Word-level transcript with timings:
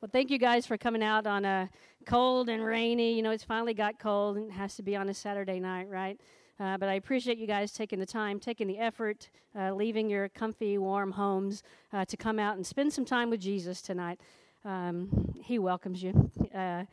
Well, 0.00 0.08
thank 0.12 0.30
you 0.30 0.38
guys 0.38 0.64
for 0.64 0.78
coming 0.78 1.02
out 1.02 1.26
on 1.26 1.44
a 1.44 1.68
cold 2.06 2.48
and 2.48 2.64
rainy. 2.64 3.14
You 3.14 3.22
know, 3.22 3.32
it's 3.32 3.42
finally 3.42 3.74
got 3.74 3.98
cold 3.98 4.36
and 4.36 4.48
it 4.48 4.52
has 4.52 4.76
to 4.76 4.82
be 4.82 4.94
on 4.94 5.08
a 5.08 5.14
Saturday 5.14 5.58
night, 5.58 5.88
right? 5.88 6.20
Uh, 6.60 6.78
but 6.78 6.88
I 6.88 6.94
appreciate 6.94 7.36
you 7.36 7.48
guys 7.48 7.72
taking 7.72 7.98
the 7.98 8.06
time, 8.06 8.38
taking 8.38 8.68
the 8.68 8.78
effort, 8.78 9.28
uh, 9.58 9.72
leaving 9.74 10.08
your 10.08 10.28
comfy, 10.28 10.78
warm 10.78 11.10
homes 11.10 11.64
uh, 11.92 12.04
to 12.04 12.16
come 12.16 12.38
out 12.38 12.54
and 12.54 12.64
spend 12.64 12.92
some 12.92 13.04
time 13.04 13.28
with 13.28 13.40
Jesus 13.40 13.82
tonight. 13.82 14.20
Um, 14.64 15.34
he 15.42 15.58
welcomes 15.58 16.00
you. 16.00 16.30
Uh, 16.54 16.84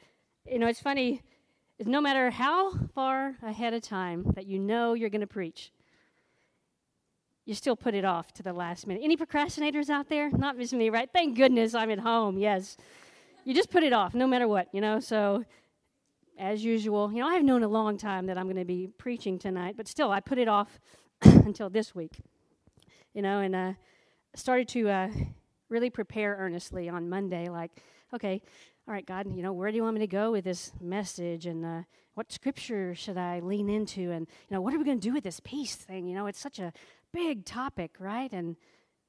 you 0.49 0.57
know, 0.57 0.65
it's 0.67 0.81
funny, 0.81 1.21
no 1.85 2.01
matter 2.01 2.31
how 2.31 2.73
far 2.95 3.35
ahead 3.43 3.75
of 3.75 3.83
time 3.83 4.31
that 4.35 4.47
you 4.47 4.57
know 4.57 4.93
you're 4.93 5.11
going 5.11 5.21
to 5.21 5.27
preach, 5.27 5.71
you 7.45 7.53
still 7.53 7.75
put 7.75 7.93
it 7.93 8.03
off 8.03 8.33
to 8.33 8.43
the 8.43 8.53
last 8.53 8.87
minute. 8.87 9.03
Any 9.03 9.15
procrastinators 9.15 9.89
out 9.89 10.09
there? 10.09 10.29
Not 10.31 10.57
just 10.57 10.73
me, 10.73 10.89
right? 10.89 11.09
Thank 11.11 11.37
goodness 11.37 11.75
I'm 11.75 11.91
at 11.91 11.99
home. 11.99 12.37
Yes. 12.37 12.75
You 13.43 13.53
just 13.53 13.69
put 13.69 13.83
it 13.83 13.93
off 13.93 14.15
no 14.15 14.25
matter 14.25 14.47
what, 14.47 14.67
you 14.73 14.81
know? 14.81 14.99
So, 14.99 15.45
as 16.37 16.65
usual, 16.65 17.11
you 17.13 17.19
know, 17.19 17.27
I've 17.27 17.43
known 17.43 17.63
a 17.63 17.67
long 17.67 17.97
time 17.97 18.25
that 18.25 18.37
I'm 18.37 18.45
going 18.45 18.57
to 18.57 18.65
be 18.65 18.89
preaching 18.97 19.37
tonight, 19.37 19.75
but 19.77 19.87
still, 19.87 20.11
I 20.11 20.19
put 20.19 20.37
it 20.37 20.47
off 20.47 20.79
until 21.21 21.69
this 21.69 21.93
week, 21.93 22.19
you 23.13 23.21
know, 23.21 23.39
and 23.39 23.55
uh, 23.55 23.73
started 24.33 24.67
to 24.69 24.89
uh, 24.89 25.09
really 25.69 25.89
prepare 25.89 26.35
earnestly 26.39 26.89
on 26.89 27.09
Monday, 27.09 27.47
like, 27.47 27.71
okay, 28.13 28.41
all 28.87 28.93
right, 28.93 29.05
God, 29.05 29.27
you 29.35 29.41
know, 29.41 29.53
where 29.53 29.71
do 29.71 29.77
you 29.77 29.83
want 29.83 29.95
me 29.95 30.01
to 30.01 30.07
go 30.07 30.31
with 30.31 30.43
this 30.43 30.71
message? 30.81 31.45
And 31.45 31.65
uh, 31.65 31.81
what 32.15 32.31
scripture 32.31 32.93
should 32.93 33.17
I 33.17 33.39
lean 33.39 33.69
into? 33.69 34.11
And, 34.11 34.27
you 34.47 34.55
know, 34.55 34.61
what 34.61 34.73
are 34.73 34.77
we 34.77 34.83
going 34.83 34.99
to 34.99 35.07
do 35.07 35.13
with 35.13 35.23
this 35.23 35.39
peace 35.39 35.75
thing? 35.75 36.05
You 36.05 36.15
know, 36.15 36.27
it's 36.27 36.39
such 36.39 36.59
a 36.59 36.71
big 37.15 37.45
topic, 37.45 37.95
right? 37.97 38.31
And, 38.33 38.57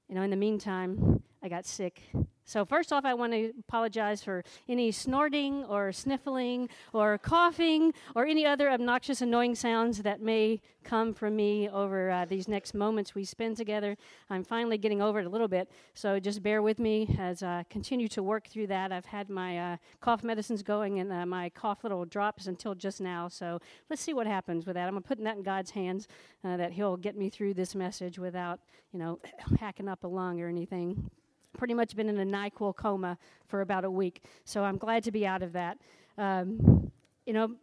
you 0.09 0.15
know, 0.15 0.23
in 0.23 0.31
the 0.31 0.37
meantime, 0.37 1.25
I 1.43 1.49
got 1.49 1.67
sick 1.67 2.03
so, 2.49 2.65
first 2.65 2.93
off, 2.93 3.05
I 3.05 3.13
want 3.13 3.33
to 3.33 3.53
apologize 3.59 4.23
for 4.23 4.45
any 4.69 4.93
snorting 4.93 5.65
or 5.65 5.91
sniffling 5.91 6.69
or 6.93 7.19
coughing 7.19 7.93
or 8.15 8.25
any 8.25 8.47
other 8.47 8.71
obnoxious, 8.71 9.21
annoying 9.21 9.57
sounds 9.57 10.03
that 10.03 10.21
may 10.21 10.61
come 10.85 11.13
from 11.13 11.35
me 11.35 11.69
over 11.69 12.09
uh, 12.09 12.25
these 12.25 12.47
next 12.47 12.73
moments 12.73 13.17
we 13.17 13.25
spend 13.25 13.57
together. 13.57 13.97
I'm 14.31 14.45
finally 14.45 14.79
getting 14.79 15.03
over 15.03 15.19
it 15.19 15.27
a 15.27 15.29
little 15.29 15.49
bit, 15.49 15.69
so 15.95 16.21
just 16.21 16.41
bear 16.41 16.63
with 16.63 16.79
me 16.79 17.17
as 17.19 17.43
I 17.43 17.65
continue 17.69 18.07
to 18.09 18.23
work 18.23 18.47
through 18.47 18.69
that. 18.69 18.93
I've 18.93 19.07
had 19.07 19.29
my 19.29 19.59
uh, 19.59 19.77
cough 20.01 20.23
medicines 20.23 20.63
going 20.63 21.01
and 21.01 21.13
uh, 21.13 21.27
my 21.27 21.49
cough 21.49 21.83
little 21.83 22.05
drops 22.05 22.47
until 22.47 22.77
just 22.77 23.01
now, 23.01 23.27
so 23.27 23.59
let's 23.91 24.01
see 24.01 24.15
what 24.15 24.29
happens 24.29 24.67
with 24.67 24.75
that. 24.77 24.87
I'm 24.87 25.03
putting 25.03 25.25
that 25.25 25.37
in 25.37 25.43
God's 25.43 25.73
hands 25.73 26.07
uh, 26.45 26.57
that 26.59 26.71
He'll 26.71 26.97
get 26.97 27.17
me 27.17 27.29
through 27.29 27.55
this 27.55 27.75
message 27.75 28.21
without, 28.21 28.61
you 28.93 29.01
know, 29.01 29.19
hacking 29.59 29.89
up 29.89 30.05
a 30.05 30.07
lung 30.07 30.41
or 30.41 30.49
anything 30.49 31.11
pretty 31.57 31.75
much 31.75 31.97
been 31.97 32.09
in 32.09 32.19
a 32.21 32.25
NyQuil 32.25 32.77
coma 32.77 33.19
for 33.47 33.61
about 33.61 33.85
a 33.85 33.91
week. 33.91 34.23
So 34.45 34.65
I'm 34.65 34.77
glad 34.77 35.03
to 35.05 35.11
be 35.11 35.27
out 35.27 35.43
of 35.43 35.53
that. 35.53 35.79
Um, 36.19 36.91
you 37.25 37.33
know, 37.33 37.57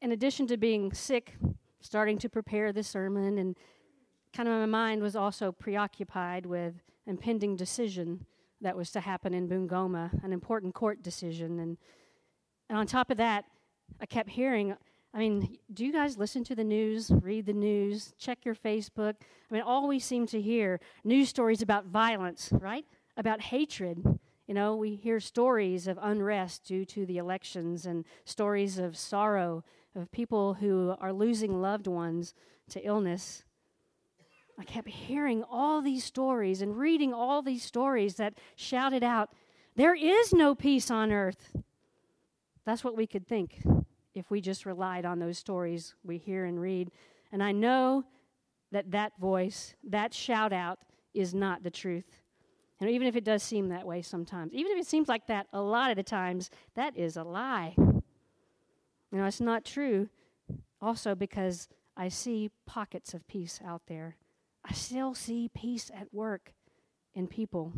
in 0.00 0.12
addition 0.12 0.46
to 0.48 0.56
being 0.56 0.92
sick, 0.92 1.36
starting 1.80 2.18
to 2.18 2.28
prepare 2.28 2.72
the 2.72 2.82
sermon, 2.82 3.38
and 3.38 3.56
kind 4.34 4.48
of 4.48 4.54
my 4.54 4.66
mind 4.66 5.02
was 5.02 5.16
also 5.16 5.52
preoccupied 5.52 6.46
with 6.46 6.74
impending 7.06 7.56
decision 7.56 8.24
that 8.60 8.76
was 8.76 8.90
to 8.92 9.00
happen 9.00 9.34
in 9.34 9.48
Bungoma, 9.48 10.22
an 10.22 10.32
important 10.32 10.74
court 10.74 11.02
decision. 11.02 11.60
And, 11.60 11.78
and 12.68 12.78
on 12.78 12.86
top 12.86 13.10
of 13.10 13.16
that, 13.16 13.44
I 14.00 14.06
kept 14.06 14.30
hearing, 14.30 14.74
I 15.14 15.18
mean, 15.18 15.58
do 15.72 15.84
you 15.84 15.92
guys 15.92 16.16
listen 16.16 16.44
to 16.44 16.54
the 16.54 16.64
news, 16.64 17.10
read 17.10 17.46
the 17.46 17.52
news, 17.52 18.14
check 18.18 18.44
your 18.44 18.54
Facebook? 18.54 19.14
I 19.50 19.54
mean, 19.54 19.62
all 19.62 19.88
we 19.88 19.98
seem 19.98 20.26
to 20.28 20.40
hear 20.40 20.78
news 21.04 21.28
stories 21.28 21.62
about 21.62 21.86
violence, 21.86 22.50
right? 22.52 22.84
About 23.20 23.42
hatred. 23.42 24.02
You 24.46 24.54
know, 24.54 24.74
we 24.74 24.96
hear 24.96 25.20
stories 25.20 25.86
of 25.86 25.98
unrest 26.00 26.64
due 26.64 26.86
to 26.86 27.04
the 27.04 27.18
elections 27.18 27.84
and 27.84 28.06
stories 28.24 28.78
of 28.78 28.96
sorrow 28.96 29.62
of 29.94 30.10
people 30.10 30.54
who 30.54 30.96
are 30.98 31.12
losing 31.12 31.60
loved 31.60 31.86
ones 31.86 32.34
to 32.70 32.80
illness. 32.80 33.44
I 34.58 34.64
kept 34.64 34.88
hearing 34.88 35.44
all 35.44 35.82
these 35.82 36.02
stories 36.02 36.62
and 36.62 36.78
reading 36.78 37.12
all 37.12 37.42
these 37.42 37.62
stories 37.62 38.14
that 38.16 38.38
shouted 38.56 39.04
out, 39.04 39.30
There 39.76 39.94
is 39.94 40.32
no 40.32 40.54
peace 40.54 40.90
on 40.90 41.12
earth. 41.12 41.54
That's 42.64 42.82
what 42.82 42.96
we 42.96 43.06
could 43.06 43.26
think 43.26 43.62
if 44.14 44.30
we 44.30 44.40
just 44.40 44.64
relied 44.64 45.04
on 45.04 45.18
those 45.18 45.38
stories 45.38 45.94
we 46.02 46.16
hear 46.16 46.46
and 46.46 46.58
read. 46.58 46.90
And 47.32 47.42
I 47.42 47.52
know 47.52 48.04
that 48.72 48.90
that 48.92 49.12
voice, 49.20 49.74
that 49.84 50.14
shout 50.14 50.52
out, 50.54 50.78
is 51.12 51.34
not 51.34 51.62
the 51.62 51.70
truth. 51.70 52.19
And 52.80 52.88
even 52.88 53.06
if 53.06 53.14
it 53.14 53.24
does 53.24 53.42
seem 53.42 53.68
that 53.68 53.86
way 53.86 54.00
sometimes, 54.00 54.52
even 54.54 54.72
if 54.72 54.78
it 54.78 54.86
seems 54.86 55.08
like 55.08 55.26
that 55.26 55.46
a 55.52 55.60
lot 55.60 55.90
of 55.90 55.96
the 55.96 56.02
times, 56.02 56.50
that 56.74 56.96
is 56.96 57.16
a 57.16 57.22
lie. 57.22 57.74
You 57.76 59.18
know, 59.18 59.24
it's 59.26 59.40
not 59.40 59.64
true 59.64 60.08
also 60.80 61.14
because 61.14 61.68
I 61.96 62.08
see 62.08 62.50
pockets 62.66 63.12
of 63.12 63.26
peace 63.28 63.60
out 63.64 63.82
there. 63.86 64.16
I 64.64 64.72
still 64.72 65.14
see 65.14 65.50
peace 65.54 65.90
at 65.94 66.12
work 66.12 66.54
in 67.14 67.26
people. 67.26 67.72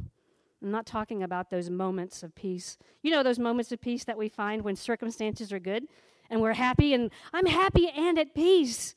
I'm 0.63 0.71
not 0.71 0.87
talking 0.87 1.23
about 1.23 1.51
those 1.51 1.69
moments 1.69 2.23
of 2.23 2.35
peace. 2.35 2.79
You 3.03 3.11
know, 3.11 3.25
those 3.25 3.39
moments 3.39 3.73
of 3.73 3.81
peace 3.81 4.05
that 4.05 4.19
we 4.19 4.29
find 4.29 4.63
when 4.63 4.77
circumstances 4.77 5.53
are 5.53 5.59
good 5.59 5.85
and 6.31 6.41
we're 6.41 6.53
happy, 6.53 6.95
and 6.95 7.11
I'm 7.33 7.47
happy 7.47 7.89
and 7.89 8.19
at 8.19 8.35
peace 8.35 8.95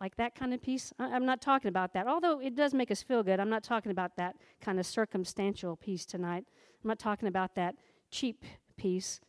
like 0.00 0.16
that 0.16 0.34
kind 0.34 0.54
of 0.54 0.62
peace. 0.62 0.92
I, 0.98 1.14
am 1.14 1.26
not 1.26 1.40
talking 1.40 1.68
about 1.68 1.92
that. 1.92 2.06
Although 2.06 2.40
it 2.40 2.56
does 2.56 2.72
make 2.72 2.90
us 2.90 3.02
feel 3.02 3.22
good, 3.22 3.38
I'm 3.38 3.50
not 3.50 3.62
talking 3.62 3.92
about 3.92 4.16
that 4.16 4.36
kind 4.60 4.80
of 4.80 4.86
circumstantial 4.86 5.76
peace 5.76 6.06
tonight. 6.06 6.44
I'm 6.82 6.88
not 6.88 6.98
talking 6.98 7.28
about 7.28 7.54
that 7.56 7.76
cheap 8.10 8.44
peace 8.76 9.20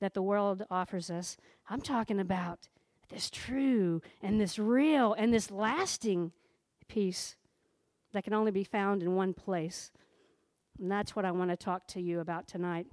that 0.00 0.12
the 0.12 0.22
world 0.22 0.64
offers 0.70 1.10
us. 1.10 1.38
I'm 1.68 1.80
talking 1.80 2.20
about 2.20 2.68
this 3.08 3.30
true 3.30 4.02
and 4.22 4.40
this 4.40 4.58
real 4.58 5.14
and 5.14 5.32
this 5.32 5.50
lasting 5.50 6.32
peace 6.88 7.36
that 8.12 8.24
can 8.24 8.34
only 8.34 8.50
be 8.50 8.64
found 8.64 9.02
in 9.02 9.14
one 9.14 9.32
place. 9.32 9.90
And 10.78 10.90
that's 10.90 11.16
what 11.16 11.24
I 11.24 11.30
want 11.30 11.50
to 11.50 11.56
talk 11.56 11.86
to 11.88 12.00
you 12.00 12.20
about 12.20 12.46
tonight. 12.46 12.86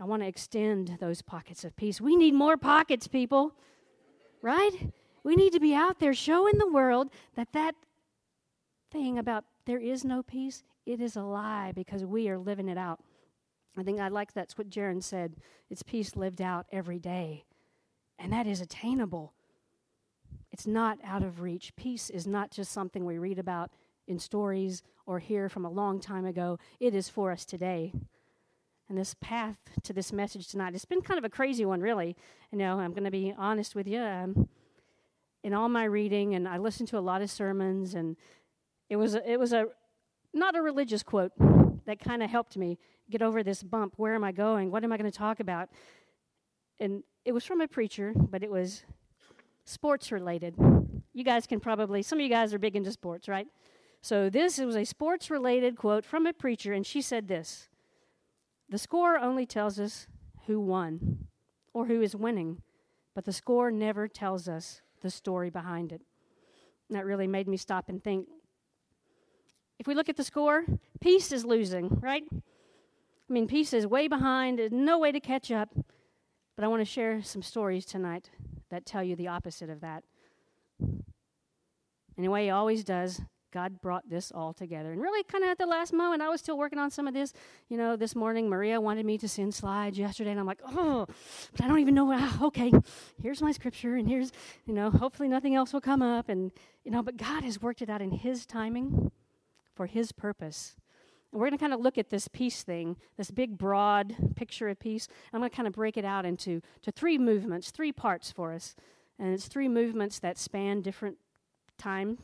I 0.00 0.04
want 0.04 0.22
to 0.22 0.28
extend 0.28 0.98
those 1.00 1.22
pockets 1.22 1.64
of 1.64 1.74
peace. 1.76 2.00
We 2.00 2.14
need 2.14 2.34
more 2.34 2.56
pockets, 2.56 3.08
people, 3.08 3.52
right? 4.42 4.92
We 5.28 5.36
need 5.36 5.52
to 5.52 5.60
be 5.60 5.74
out 5.74 5.98
there 5.98 6.14
showing 6.14 6.56
the 6.56 6.72
world 6.72 7.10
that 7.34 7.52
that 7.52 7.74
thing 8.90 9.18
about 9.18 9.44
there 9.66 9.78
is 9.78 10.02
no 10.02 10.22
peace, 10.22 10.62
it 10.86 11.02
is 11.02 11.16
a 11.16 11.22
lie 11.22 11.70
because 11.74 12.02
we 12.02 12.30
are 12.30 12.38
living 12.38 12.66
it 12.66 12.78
out. 12.78 13.00
I 13.76 13.82
think 13.82 14.00
I 14.00 14.08
like 14.08 14.32
that's 14.32 14.56
what 14.56 14.70
Jaron 14.70 15.02
said. 15.02 15.36
It's 15.68 15.82
peace 15.82 16.16
lived 16.16 16.40
out 16.40 16.64
every 16.72 16.98
day. 16.98 17.44
And 18.18 18.32
that 18.32 18.46
is 18.46 18.62
attainable. 18.62 19.34
It's 20.50 20.66
not 20.66 20.98
out 21.04 21.22
of 21.22 21.42
reach. 21.42 21.76
Peace 21.76 22.08
is 22.08 22.26
not 22.26 22.50
just 22.50 22.72
something 22.72 23.04
we 23.04 23.18
read 23.18 23.38
about 23.38 23.70
in 24.06 24.18
stories 24.18 24.82
or 25.04 25.18
hear 25.18 25.50
from 25.50 25.66
a 25.66 25.70
long 25.70 26.00
time 26.00 26.24
ago. 26.24 26.58
It 26.80 26.94
is 26.94 27.10
for 27.10 27.32
us 27.32 27.44
today. 27.44 27.92
And 28.88 28.96
this 28.96 29.14
path 29.20 29.58
to 29.82 29.92
this 29.92 30.10
message 30.10 30.48
tonight, 30.48 30.74
it's 30.74 30.86
been 30.86 31.02
kind 31.02 31.18
of 31.18 31.24
a 31.24 31.28
crazy 31.28 31.66
one, 31.66 31.82
really. 31.82 32.16
You 32.50 32.56
know, 32.56 32.80
I'm 32.80 32.92
going 32.92 33.04
to 33.04 33.10
be 33.10 33.34
honest 33.36 33.74
with 33.74 33.86
you. 33.86 34.48
In 35.42 35.54
all 35.54 35.68
my 35.68 35.84
reading, 35.84 36.34
and 36.34 36.48
I 36.48 36.58
listened 36.58 36.88
to 36.90 36.98
a 36.98 37.00
lot 37.00 37.22
of 37.22 37.30
sermons, 37.30 37.94
and 37.94 38.16
it 38.88 38.96
was 38.96 39.14
a, 39.14 39.30
it 39.30 39.38
was 39.38 39.52
a 39.52 39.66
not 40.34 40.56
a 40.56 40.62
religious 40.62 41.02
quote 41.02 41.32
that 41.86 42.00
kind 42.00 42.22
of 42.22 42.30
helped 42.30 42.56
me 42.56 42.78
get 43.10 43.22
over 43.22 43.42
this 43.42 43.62
bump. 43.62 43.94
Where 43.96 44.14
am 44.14 44.24
I 44.24 44.32
going? 44.32 44.70
What 44.70 44.84
am 44.84 44.92
I 44.92 44.96
going 44.96 45.10
to 45.10 45.16
talk 45.16 45.40
about? 45.40 45.70
And 46.80 47.02
it 47.24 47.32
was 47.32 47.44
from 47.44 47.60
a 47.60 47.68
preacher, 47.68 48.12
but 48.14 48.42
it 48.42 48.50
was 48.50 48.84
sports 49.64 50.12
related. 50.12 50.54
You 51.12 51.24
guys 51.24 51.46
can 51.46 51.60
probably 51.60 52.02
some 52.02 52.18
of 52.18 52.22
you 52.22 52.30
guys 52.30 52.52
are 52.54 52.58
big 52.58 52.76
into 52.76 52.92
sports, 52.92 53.28
right? 53.28 53.46
So 54.00 54.30
this 54.30 54.58
was 54.58 54.76
a 54.76 54.84
sports 54.84 55.30
related 55.30 55.76
quote 55.76 56.04
from 56.04 56.26
a 56.26 56.32
preacher, 56.32 56.72
and 56.72 56.86
she 56.86 57.02
said 57.02 57.28
this: 57.28 57.68
"The 58.68 58.78
score 58.78 59.18
only 59.18 59.46
tells 59.46 59.80
us 59.80 60.06
who 60.46 60.60
won 60.60 61.26
or 61.74 61.86
who 61.86 62.00
is 62.00 62.14
winning, 62.14 62.62
but 63.14 63.24
the 63.24 63.32
score 63.32 63.70
never 63.70 64.08
tells 64.08 64.48
us 64.48 64.82
the 65.00 65.10
story 65.10 65.50
behind 65.50 65.92
it. 65.92 66.02
And 66.88 66.98
that 66.98 67.04
really 67.04 67.26
made 67.26 67.48
me 67.48 67.56
stop 67.56 67.88
and 67.88 68.02
think. 68.02 68.28
If 69.78 69.86
we 69.86 69.94
look 69.94 70.08
at 70.08 70.16
the 70.16 70.24
score, 70.24 70.64
peace 71.00 71.30
is 71.32 71.44
losing, 71.44 71.88
right? 72.00 72.24
I 72.32 73.32
mean, 73.32 73.46
peace 73.46 73.72
is 73.72 73.86
way 73.86 74.08
behind, 74.08 74.58
there's 74.58 74.72
no 74.72 74.98
way 74.98 75.12
to 75.12 75.20
catch 75.20 75.50
up. 75.50 75.68
But 76.56 76.64
I 76.64 76.68
want 76.68 76.80
to 76.80 76.84
share 76.84 77.22
some 77.22 77.42
stories 77.42 77.86
tonight 77.86 78.30
that 78.70 78.84
tell 78.84 79.02
you 79.04 79.14
the 79.14 79.28
opposite 79.28 79.70
of 79.70 79.80
that. 79.80 80.02
Anyway, 82.16 82.44
he 82.44 82.50
always 82.50 82.82
does. 82.82 83.20
God 83.52 83.80
brought 83.80 84.08
this 84.08 84.30
all 84.30 84.52
together. 84.52 84.92
And 84.92 85.00
really, 85.00 85.22
kind 85.24 85.44
of 85.44 85.50
at 85.50 85.58
the 85.58 85.66
last 85.66 85.92
moment, 85.92 86.22
I 86.22 86.28
was 86.28 86.40
still 86.40 86.58
working 86.58 86.78
on 86.78 86.90
some 86.90 87.06
of 87.06 87.14
this. 87.14 87.32
You 87.68 87.76
know, 87.76 87.96
this 87.96 88.14
morning, 88.14 88.48
Maria 88.48 88.80
wanted 88.80 89.06
me 89.06 89.18
to 89.18 89.28
send 89.28 89.54
slides 89.54 89.98
yesterday, 89.98 90.30
and 90.30 90.40
I'm 90.40 90.46
like, 90.46 90.60
oh, 90.66 91.06
but 91.52 91.64
I 91.64 91.68
don't 91.68 91.80
even 91.80 91.94
know. 91.94 92.12
Ah, 92.12 92.44
okay, 92.44 92.72
here's 93.22 93.40
my 93.40 93.52
scripture, 93.52 93.96
and 93.96 94.08
here's, 94.08 94.32
you 94.66 94.74
know, 94.74 94.90
hopefully 94.90 95.28
nothing 95.28 95.54
else 95.54 95.72
will 95.72 95.80
come 95.80 96.02
up. 96.02 96.28
And, 96.28 96.52
you 96.84 96.90
know, 96.90 97.02
but 97.02 97.16
God 97.16 97.44
has 97.44 97.62
worked 97.62 97.82
it 97.82 97.88
out 97.88 98.02
in 98.02 98.10
His 98.10 98.44
timing 98.44 99.10
for 99.74 99.86
His 99.86 100.12
purpose. 100.12 100.76
And 101.32 101.40
we're 101.40 101.48
going 101.48 101.58
to 101.58 101.62
kind 101.62 101.74
of 101.74 101.80
look 101.80 101.98
at 101.98 102.10
this 102.10 102.28
peace 102.28 102.62
thing, 102.62 102.96
this 103.16 103.30
big, 103.30 103.58
broad 103.58 104.14
picture 104.34 104.68
of 104.68 104.78
peace. 104.78 105.08
I'm 105.32 105.40
going 105.40 105.50
to 105.50 105.56
kind 105.56 105.68
of 105.68 105.74
break 105.74 105.96
it 105.96 106.04
out 106.04 106.24
into 106.24 106.62
to 106.82 106.90
three 106.90 107.18
movements, 107.18 107.70
three 107.70 107.92
parts 107.92 108.30
for 108.30 108.52
us. 108.52 108.74
And 109.18 109.34
it's 109.34 109.46
three 109.46 109.68
movements 109.68 110.18
that 110.20 110.38
span 110.38 110.80
different 110.80 111.16
time, 111.76 112.18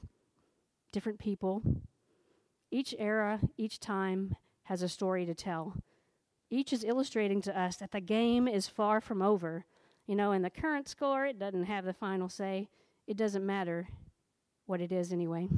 different 0.95 1.19
people. 1.19 1.61
Each 2.71 2.95
era, 2.99 3.41
each 3.59 3.81
time 3.81 4.37
has 4.65 4.81
a 4.81 4.89
story 4.89 5.27
to 5.27 5.35
tell. 5.35 5.75
Each 6.51 6.73
is 6.73 6.85
illustrating 6.85 7.43
to 7.43 7.61
us 7.61 7.77
that 7.77 7.91
the 7.91 8.01
game 8.01 8.47
is 8.47 8.69
far 8.69 9.01
from 9.01 9.21
over. 9.21 9.65
You 10.07 10.15
know, 10.15 10.31
in 10.31 10.43
the 10.43 10.51
current 10.51 10.89
score, 10.89 11.27
it 11.27 11.39
doesn't 11.39 11.65
have 11.65 11.85
the 11.85 11.93
final 11.93 12.29
say. 12.29 12.69
It 13.09 13.17
doesn't 13.17 13.45
matter 13.45 13.89
what 14.67 14.81
it 14.81 14.93
is 14.93 15.13
anyway. 15.13 15.49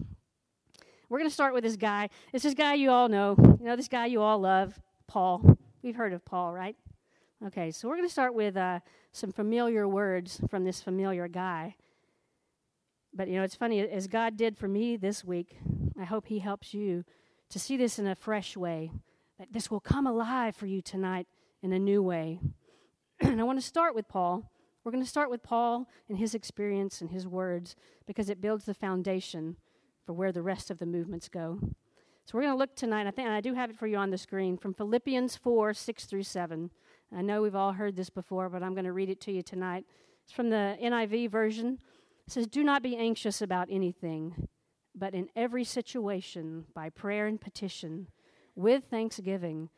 We're 1.10 1.18
going 1.18 1.28
to 1.28 1.34
start 1.34 1.52
with 1.52 1.64
this 1.64 1.76
guy. 1.76 2.08
It's 2.32 2.42
this 2.42 2.54
guy 2.54 2.74
you 2.74 2.90
all 2.90 3.08
know. 3.08 3.36
You 3.38 3.66
know, 3.66 3.76
this 3.76 3.88
guy 3.88 4.06
you 4.06 4.22
all 4.22 4.38
love, 4.38 4.80
Paul. 5.06 5.58
We've 5.82 5.94
heard 5.96 6.14
of 6.14 6.24
Paul, 6.24 6.54
right? 6.54 6.76
Okay, 7.46 7.70
so 7.70 7.88
we're 7.88 7.96
going 7.96 8.08
to 8.08 8.12
start 8.12 8.34
with 8.34 8.56
uh, 8.56 8.80
some 9.12 9.32
familiar 9.32 9.86
words 9.86 10.40
from 10.48 10.64
this 10.64 10.80
familiar 10.80 11.28
guy. 11.28 11.76
But, 13.16 13.28
you 13.28 13.36
know, 13.36 13.44
it's 13.44 13.54
funny, 13.54 13.80
as 13.80 14.06
God 14.06 14.36
did 14.36 14.58
for 14.58 14.68
me 14.68 14.96
this 14.96 15.24
week, 15.24 15.56
I 15.98 16.04
hope 16.04 16.26
He 16.26 16.40
helps 16.40 16.74
you 16.74 17.04
to 17.48 17.58
see 17.58 17.76
this 17.78 17.98
in 17.98 18.06
a 18.06 18.14
fresh 18.14 18.56
way, 18.56 18.90
that 19.38 19.52
this 19.52 19.70
will 19.70 19.80
come 19.80 20.06
alive 20.06 20.54
for 20.54 20.66
you 20.66 20.82
tonight 20.82 21.26
in 21.62 21.72
a 21.72 21.78
new 21.78 22.02
way. 22.02 22.40
and 23.20 23.40
I 23.40 23.44
want 23.44 23.58
to 23.58 23.66
start 23.66 23.94
with 23.94 24.06
Paul. 24.06 24.50
We're 24.84 24.92
going 24.92 25.04
to 25.04 25.08
start 25.08 25.30
with 25.30 25.42
Paul 25.42 25.88
and 26.08 26.18
his 26.18 26.34
experience 26.34 27.00
and 27.00 27.10
his 27.10 27.26
words 27.26 27.74
because 28.06 28.28
it 28.28 28.40
builds 28.40 28.66
the 28.66 28.74
foundation 28.74 29.56
for 30.04 30.12
where 30.12 30.30
the 30.30 30.42
rest 30.42 30.70
of 30.70 30.78
the 30.78 30.86
movements 30.86 31.28
go. 31.28 31.58
So 32.26 32.32
we're 32.34 32.42
going 32.42 32.54
to 32.54 32.58
look 32.58 32.76
tonight, 32.76 33.06
I 33.06 33.12
think, 33.12 33.28
I 33.28 33.40
do 33.40 33.54
have 33.54 33.70
it 33.70 33.78
for 33.78 33.86
you 33.86 33.96
on 33.96 34.10
the 34.10 34.18
screen, 34.18 34.58
from 34.58 34.74
Philippians 34.74 35.36
4 35.36 35.72
6 35.72 36.04
through 36.04 36.24
7. 36.24 36.70
I 37.16 37.22
know 37.22 37.40
we've 37.40 37.54
all 37.54 37.72
heard 37.72 37.96
this 37.96 38.10
before, 38.10 38.48
but 38.50 38.62
I'm 38.62 38.74
going 38.74 38.84
to 38.84 38.92
read 38.92 39.08
it 39.08 39.20
to 39.22 39.32
you 39.32 39.42
tonight. 39.42 39.84
It's 40.24 40.32
from 40.32 40.50
the 40.50 40.76
NIV 40.82 41.30
version. 41.30 41.78
It 42.26 42.32
says, 42.32 42.46
Do 42.46 42.64
not 42.64 42.82
be 42.82 42.96
anxious 42.96 43.40
about 43.40 43.68
anything, 43.70 44.48
but 44.94 45.14
in 45.14 45.28
every 45.36 45.64
situation, 45.64 46.64
by 46.74 46.90
prayer 46.90 47.26
and 47.26 47.40
petition, 47.40 48.08
with 48.54 48.84
thanksgiving, 48.90 49.68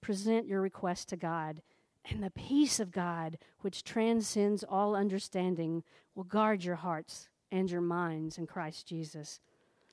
present 0.00 0.46
your 0.46 0.60
request 0.60 1.08
to 1.10 1.16
God. 1.16 1.62
And 2.10 2.22
the 2.22 2.30
peace 2.30 2.80
of 2.80 2.90
God, 2.90 3.36
which 3.60 3.84
transcends 3.84 4.64
all 4.64 4.96
understanding, 4.96 5.82
will 6.14 6.24
guard 6.24 6.64
your 6.64 6.76
hearts 6.76 7.28
and 7.52 7.70
your 7.70 7.82
minds 7.82 8.38
in 8.38 8.46
Christ 8.46 8.86
Jesus. 8.86 9.40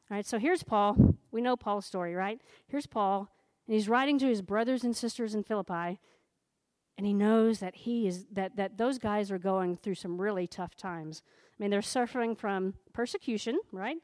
All 0.09 0.15
right, 0.15 0.25
so 0.25 0.39
here's 0.39 0.63
Paul. 0.63 1.15
We 1.31 1.41
know 1.41 1.57
Paul's 1.57 1.85
story, 1.85 2.15
right? 2.15 2.39
Here's 2.67 2.87
Paul, 2.87 3.29
and 3.67 3.73
he's 3.73 3.89
writing 3.89 4.17
to 4.19 4.27
his 4.27 4.41
brothers 4.41 4.85
and 4.85 4.95
sisters 4.95 5.35
in 5.35 5.43
Philippi, 5.43 5.99
and 6.97 7.05
he 7.05 7.13
knows 7.13 7.59
that 7.59 7.75
he 7.75 8.07
is 8.07 8.25
that 8.31 8.55
that 8.55 8.77
those 8.77 8.97
guys 8.97 9.29
are 9.29 9.37
going 9.37 9.75
through 9.75 9.95
some 9.95 10.19
really 10.19 10.47
tough 10.47 10.75
times. 10.75 11.21
I 11.59 11.63
mean, 11.63 11.71
they're 11.71 11.81
suffering 11.81 12.35
from 12.35 12.75
persecution, 12.93 13.59
right? 13.71 13.97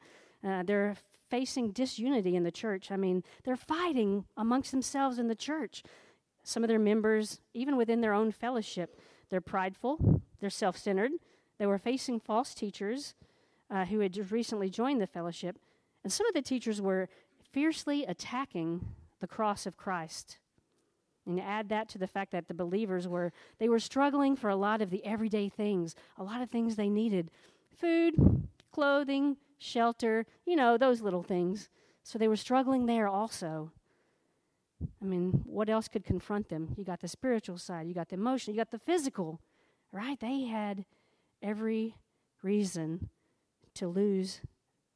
Uh, 0.46 0.62
they're 0.62 0.96
facing 1.30 1.70
disunity 1.70 2.36
in 2.36 2.42
the 2.42 2.50
church. 2.50 2.90
I 2.90 2.96
mean, 2.96 3.22
they're 3.44 3.56
fighting 3.56 4.24
amongst 4.36 4.70
themselves 4.70 5.18
in 5.18 5.28
the 5.28 5.34
church. 5.34 5.82
Some 6.42 6.62
of 6.62 6.68
their 6.68 6.78
members, 6.78 7.40
even 7.54 7.76
within 7.76 8.00
their 8.00 8.12
own 8.12 8.32
fellowship, 8.32 9.00
they're 9.30 9.40
prideful, 9.40 10.22
they're 10.40 10.50
self 10.50 10.76
centered. 10.76 11.12
They 11.58 11.66
were 11.66 11.78
facing 11.78 12.20
false 12.20 12.54
teachers 12.54 13.14
uh, 13.70 13.84
who 13.86 14.00
had 14.00 14.12
just 14.12 14.30
recently 14.30 14.68
joined 14.68 15.00
the 15.00 15.06
fellowship. 15.06 15.58
And 16.02 16.12
some 16.12 16.26
of 16.26 16.34
the 16.34 16.42
teachers 16.42 16.82
were 16.82 17.08
fiercely 17.52 18.04
attacking 18.04 18.86
the 19.20 19.26
cross 19.26 19.64
of 19.64 19.76
Christ. 19.76 20.38
And 21.26 21.40
add 21.40 21.70
that 21.70 21.88
to 21.90 21.98
the 21.98 22.06
fact 22.06 22.32
that 22.32 22.48
the 22.48 22.54
believers 22.54 23.08
were 23.08 23.32
they 23.58 23.68
were 23.68 23.78
struggling 23.78 24.36
for 24.36 24.50
a 24.50 24.56
lot 24.56 24.82
of 24.82 24.90
the 24.90 25.04
everyday 25.06 25.48
things, 25.48 25.94
a 26.18 26.22
lot 26.22 26.42
of 26.42 26.50
things 26.50 26.76
they 26.76 26.90
needed. 26.90 27.30
Food, 27.74 28.46
clothing, 28.72 29.38
shelter, 29.58 30.26
you 30.44 30.54
know, 30.56 30.76
those 30.76 31.00
little 31.00 31.22
things. 31.22 31.70
So 32.02 32.18
they 32.18 32.28
were 32.28 32.36
struggling 32.36 32.84
there 32.86 33.08
also. 33.08 33.72
I 35.00 35.04
mean, 35.04 35.42
what 35.46 35.70
else 35.70 35.88
could 35.88 36.04
confront 36.04 36.48
them? 36.48 36.74
You 36.76 36.84
got 36.84 37.00
the 37.00 37.08
spiritual 37.08 37.58
side, 37.58 37.86
you 37.86 37.94
got 37.94 38.08
the 38.10 38.16
emotional, 38.16 38.54
you 38.54 38.60
got 38.60 38.70
the 38.70 38.78
physical, 38.78 39.40
right? 39.92 40.18
They 40.20 40.42
had 40.42 40.84
every 41.42 41.96
reason 42.42 43.08
to 43.74 43.88
lose 43.88 44.40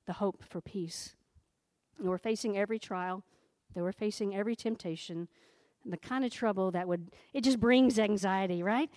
the 0.07 0.15
hope 0.15 0.45
for 0.45 0.61
peace. 0.61 1.17
They 1.99 2.09
were 2.09 2.19
facing 2.19 2.57
every 2.57 2.79
trial, 2.79 3.25
they 3.75 3.81
were 3.81 3.93
facing 3.93 4.35
every 4.35 4.57
temptation, 4.57 5.29
the 5.85 5.97
kind 5.97 6.25
of 6.25 6.33
trouble 6.33 6.71
that 6.73 6.89
would, 6.89 7.11
it 7.33 7.43
just 7.43 7.61
brings 7.61 7.99
anxiety, 7.99 8.63
right? 8.63 8.91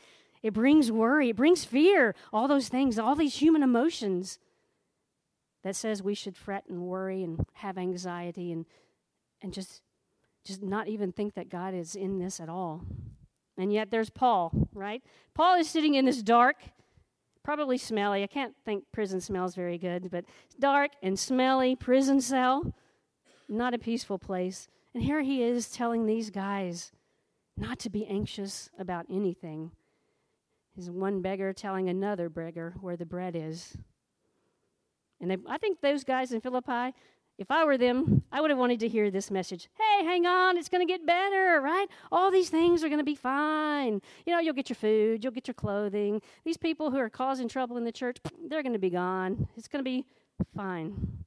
It 0.43 0.53
brings 0.53 0.91
worry, 0.91 1.29
it 1.29 1.35
brings 1.35 1.63
fear, 1.63 2.15
all 2.33 2.47
those 2.47 2.67
things, 2.67 2.97
all 2.97 3.15
these 3.15 3.35
human 3.35 3.63
emotions 3.63 4.39
that 5.63 5.75
says 5.75 6.01
we 6.01 6.15
should 6.15 6.35
fret 6.35 6.65
and 6.67 6.81
worry 6.81 7.23
and 7.23 7.45
have 7.53 7.77
anxiety 7.77 8.51
and, 8.51 8.65
and 9.41 9.53
just, 9.53 9.81
just 10.43 10.63
not 10.63 10.87
even 10.87 11.11
think 11.11 11.35
that 11.35 11.49
God 11.49 11.73
is 11.73 11.95
in 11.95 12.17
this 12.17 12.39
at 12.39 12.49
all. 12.49 12.81
And 13.57 13.71
yet 13.71 13.91
there's 13.91 14.09
Paul, 14.09 14.69
right? 14.73 15.03
Paul 15.35 15.59
is 15.59 15.69
sitting 15.69 15.93
in 15.93 16.05
this 16.05 16.23
dark, 16.23 16.57
probably 17.43 17.77
smelly. 17.77 18.23
I 18.23 18.27
can't 18.27 18.55
think 18.65 18.85
prison 18.91 19.21
smells 19.21 19.53
very 19.53 19.77
good, 19.77 20.09
but 20.09 20.25
dark 20.59 20.91
and 21.03 21.19
smelly 21.19 21.75
prison 21.75 22.21
cell, 22.21 22.73
not 23.47 23.75
a 23.75 23.77
peaceful 23.77 24.17
place. 24.17 24.67
And 24.93 25.03
here 25.03 25.21
he 25.21 25.41
is 25.43 25.69
telling 25.69 26.05
these 26.05 26.29
guys 26.29 26.91
not 27.57 27.79
to 27.79 27.89
be 27.89 28.05
anxious 28.05 28.69
about 28.77 29.05
anything. 29.09 29.71
Is 30.77 30.89
one 30.89 31.21
beggar 31.21 31.53
telling 31.53 31.89
another 31.89 32.29
beggar 32.29 32.75
where 32.79 32.95
the 32.95 33.05
bread 33.05 33.35
is. 33.35 33.75
And 35.19 35.29
they, 35.29 35.37
I 35.47 35.57
think 35.57 35.81
those 35.81 36.03
guys 36.03 36.31
in 36.31 36.41
Philippi, 36.41 36.95
if 37.37 37.51
I 37.51 37.65
were 37.65 37.77
them, 37.77 38.23
I 38.31 38.41
would 38.41 38.49
have 38.49 38.59
wanted 38.59 38.79
to 38.81 38.87
hear 38.87 39.11
this 39.11 39.29
message. 39.29 39.69
Hey, 39.77 40.05
hang 40.05 40.25
on, 40.25 40.57
it's 40.57 40.69
going 40.69 40.85
to 40.85 40.91
get 40.91 41.05
better, 41.05 41.59
right? 41.61 41.87
All 42.11 42.31
these 42.31 42.49
things 42.49 42.83
are 42.83 42.87
going 42.87 42.99
to 42.99 43.03
be 43.03 43.15
fine. 43.15 44.01
You 44.25 44.33
know, 44.33 44.39
you'll 44.39 44.53
get 44.53 44.69
your 44.69 44.75
food, 44.75 45.23
you'll 45.23 45.33
get 45.33 45.47
your 45.47 45.55
clothing. 45.55 46.21
These 46.45 46.57
people 46.57 46.91
who 46.91 46.97
are 46.97 47.09
causing 47.09 47.47
trouble 47.47 47.77
in 47.77 47.83
the 47.83 47.91
church, 47.91 48.17
they're 48.49 48.63
going 48.63 48.73
to 48.73 48.79
be 48.79 48.89
gone. 48.89 49.47
It's 49.57 49.67
going 49.67 49.83
to 49.83 49.89
be 49.89 50.05
fine. 50.55 51.25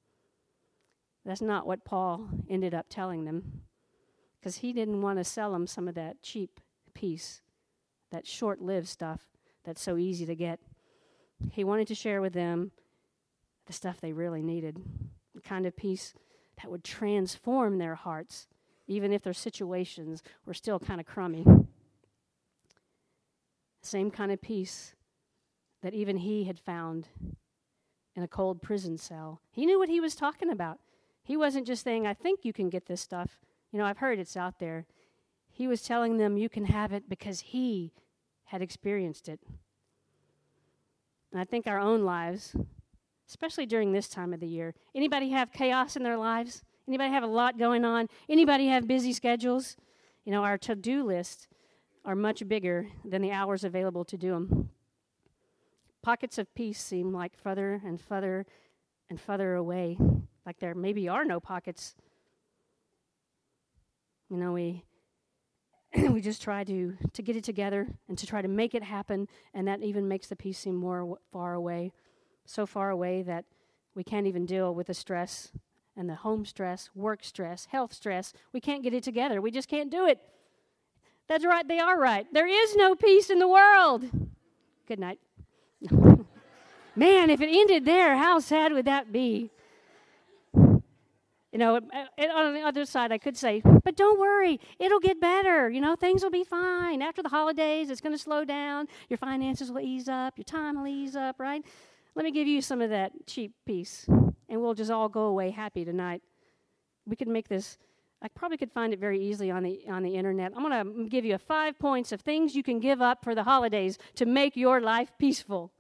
That's 1.24 1.42
not 1.42 1.66
what 1.66 1.84
Paul 1.84 2.28
ended 2.48 2.74
up 2.74 2.86
telling 2.88 3.24
them 3.24 3.62
because 4.38 4.56
he 4.56 4.74
didn't 4.74 5.00
want 5.00 5.18
to 5.18 5.24
sell 5.24 5.52
them 5.52 5.66
some 5.66 5.88
of 5.88 5.94
that 5.94 6.20
cheap 6.20 6.60
peace, 6.92 7.40
that 8.10 8.26
short 8.26 8.60
lived 8.60 8.88
stuff 8.88 9.22
that's 9.64 9.80
so 9.80 9.96
easy 9.96 10.26
to 10.26 10.34
get. 10.34 10.60
He 11.50 11.64
wanted 11.64 11.88
to 11.88 11.94
share 11.94 12.20
with 12.20 12.34
them 12.34 12.70
the 13.66 13.72
stuff 13.72 14.00
they 14.00 14.12
really 14.12 14.42
needed, 14.42 14.78
the 15.34 15.40
kind 15.40 15.64
of 15.64 15.74
peace 15.74 16.12
that 16.60 16.70
would 16.70 16.84
transform 16.84 17.78
their 17.78 17.94
hearts, 17.94 18.46
even 18.86 19.12
if 19.12 19.22
their 19.22 19.32
situations 19.32 20.22
were 20.44 20.52
still 20.54 20.78
kind 20.78 21.00
of 21.00 21.06
crummy. 21.06 21.46
Same 23.80 24.10
kind 24.10 24.30
of 24.30 24.42
peace 24.42 24.94
that 25.82 25.94
even 25.94 26.18
he 26.18 26.44
had 26.44 26.58
found 26.58 27.08
in 28.14 28.22
a 28.22 28.28
cold 28.28 28.62
prison 28.62 28.98
cell. 28.98 29.40
He 29.50 29.66
knew 29.66 29.78
what 29.78 29.88
he 29.88 30.00
was 30.00 30.14
talking 30.14 30.50
about. 30.50 30.78
He 31.24 31.36
wasn't 31.38 31.66
just 31.66 31.82
saying, 31.82 32.06
I 32.06 32.12
think 32.14 32.44
you 32.44 32.52
can 32.52 32.68
get 32.68 32.86
this 32.86 33.00
stuff. 33.00 33.40
You 33.72 33.78
know, 33.78 33.86
I've 33.86 33.98
heard 33.98 34.18
it's 34.18 34.36
out 34.36 34.58
there. 34.58 34.86
He 35.50 35.66
was 35.66 35.82
telling 35.82 36.18
them 36.18 36.36
you 36.36 36.50
can 36.50 36.66
have 36.66 36.92
it 36.92 37.08
because 37.08 37.40
he 37.40 37.92
had 38.44 38.60
experienced 38.60 39.28
it. 39.28 39.40
And 41.32 41.40
I 41.40 41.44
think 41.44 41.66
our 41.66 41.80
own 41.80 42.04
lives, 42.04 42.54
especially 43.28 43.64
during 43.64 43.92
this 43.92 44.08
time 44.08 44.34
of 44.34 44.40
the 44.40 44.46
year, 44.46 44.74
anybody 44.94 45.30
have 45.30 45.50
chaos 45.50 45.96
in 45.96 46.02
their 46.02 46.18
lives? 46.18 46.62
Anybody 46.86 47.10
have 47.10 47.22
a 47.22 47.28
lot 47.28 47.58
going 47.58 47.84
on? 47.84 48.08
Anybody 48.28 48.66
have 48.66 48.86
busy 48.86 49.14
schedules? 49.14 49.76
You 50.24 50.32
know, 50.32 50.44
our 50.44 50.58
to-do 50.58 51.02
lists 51.04 51.48
are 52.04 52.14
much 52.14 52.46
bigger 52.46 52.88
than 53.02 53.22
the 53.22 53.32
hours 53.32 53.64
available 53.64 54.04
to 54.04 54.18
do 54.18 54.32
them. 54.32 54.68
Pockets 56.02 56.36
of 56.36 56.54
peace 56.54 56.82
seem 56.82 57.14
like 57.14 57.34
further 57.34 57.80
and 57.84 57.98
further 57.98 58.44
and 59.08 59.18
further 59.18 59.54
away 59.54 59.96
like 60.46 60.58
there 60.58 60.74
maybe 60.74 61.08
are 61.08 61.24
no 61.24 61.40
pockets. 61.40 61.94
You 64.30 64.36
know, 64.36 64.52
we 64.52 64.84
we 66.10 66.20
just 66.20 66.42
try 66.42 66.64
to 66.64 66.96
to 67.12 67.22
get 67.22 67.36
it 67.36 67.44
together 67.44 67.88
and 68.08 68.18
to 68.18 68.26
try 68.26 68.42
to 68.42 68.48
make 68.48 68.74
it 68.74 68.82
happen, 68.82 69.28
and 69.52 69.68
that 69.68 69.82
even 69.82 70.08
makes 70.08 70.28
the 70.28 70.36
peace 70.36 70.58
seem 70.58 70.74
more 70.74 71.00
w- 71.00 71.16
far 71.32 71.54
away, 71.54 71.92
so 72.44 72.66
far 72.66 72.90
away 72.90 73.22
that 73.22 73.44
we 73.94 74.02
can't 74.02 74.26
even 74.26 74.46
deal 74.46 74.74
with 74.74 74.88
the 74.88 74.94
stress 74.94 75.52
and 75.96 76.08
the 76.08 76.16
home 76.16 76.44
stress, 76.44 76.90
work 76.94 77.22
stress, 77.22 77.66
health 77.66 77.92
stress. 77.92 78.32
We 78.52 78.60
can't 78.60 78.82
get 78.82 78.94
it 78.94 79.04
together. 79.04 79.40
We 79.40 79.50
just 79.50 79.68
can't 79.68 79.90
do 79.90 80.06
it. 80.06 80.18
That's 81.28 81.44
right. 81.44 81.66
They 81.66 81.78
are 81.78 81.98
right. 81.98 82.26
There 82.32 82.46
is 82.46 82.76
no 82.76 82.94
peace 82.94 83.30
in 83.30 83.38
the 83.38 83.48
world. 83.48 84.04
Good 84.86 84.98
night. 84.98 85.20
Man, 86.96 87.30
if 87.30 87.40
it 87.40 87.48
ended 87.48 87.84
there, 87.84 88.16
how 88.16 88.38
sad 88.40 88.72
would 88.72 88.84
that 88.84 89.12
be? 89.12 89.50
You 91.54 91.60
know, 91.60 91.76
on 91.76 92.52
the 92.52 92.62
other 92.62 92.84
side, 92.84 93.12
I 93.12 93.18
could 93.18 93.36
say, 93.36 93.62
but 93.84 93.96
don't 93.96 94.18
worry, 94.18 94.58
it'll 94.80 94.98
get 94.98 95.20
better. 95.20 95.70
You 95.70 95.80
know, 95.80 95.94
things 95.94 96.24
will 96.24 96.32
be 96.32 96.42
fine. 96.42 97.00
After 97.00 97.22
the 97.22 97.28
holidays, 97.28 97.90
it's 97.90 98.00
going 98.00 98.12
to 98.12 98.18
slow 98.20 98.44
down. 98.44 98.88
Your 99.08 99.18
finances 99.18 99.70
will 99.70 99.80
ease 99.80 100.08
up. 100.08 100.36
Your 100.36 100.44
time 100.44 100.76
will 100.76 100.88
ease 100.88 101.14
up, 101.14 101.38
right? 101.38 101.64
Let 102.16 102.24
me 102.24 102.32
give 102.32 102.48
you 102.48 102.60
some 102.60 102.80
of 102.80 102.90
that 102.90 103.12
cheap 103.28 103.52
peace, 103.64 104.04
and 104.08 104.60
we'll 104.60 104.74
just 104.74 104.90
all 104.90 105.08
go 105.08 105.26
away 105.26 105.50
happy 105.50 105.84
tonight. 105.84 106.22
We 107.06 107.14
could 107.14 107.28
make 107.28 107.46
this. 107.46 107.78
I 108.20 108.26
probably 108.26 108.56
could 108.56 108.72
find 108.72 108.92
it 108.92 108.98
very 108.98 109.24
easily 109.24 109.52
on 109.52 109.62
the 109.62 109.78
on 109.88 110.02
the 110.02 110.16
internet. 110.16 110.52
I'm 110.56 110.68
going 110.68 111.04
to 111.04 111.08
give 111.08 111.24
you 111.24 111.38
five 111.38 111.78
points 111.78 112.10
of 112.10 112.22
things 112.22 112.56
you 112.56 112.64
can 112.64 112.80
give 112.80 113.00
up 113.00 113.22
for 113.22 113.32
the 113.32 113.44
holidays 113.44 113.96
to 114.16 114.26
make 114.26 114.56
your 114.56 114.80
life 114.80 115.12
peaceful. 115.20 115.70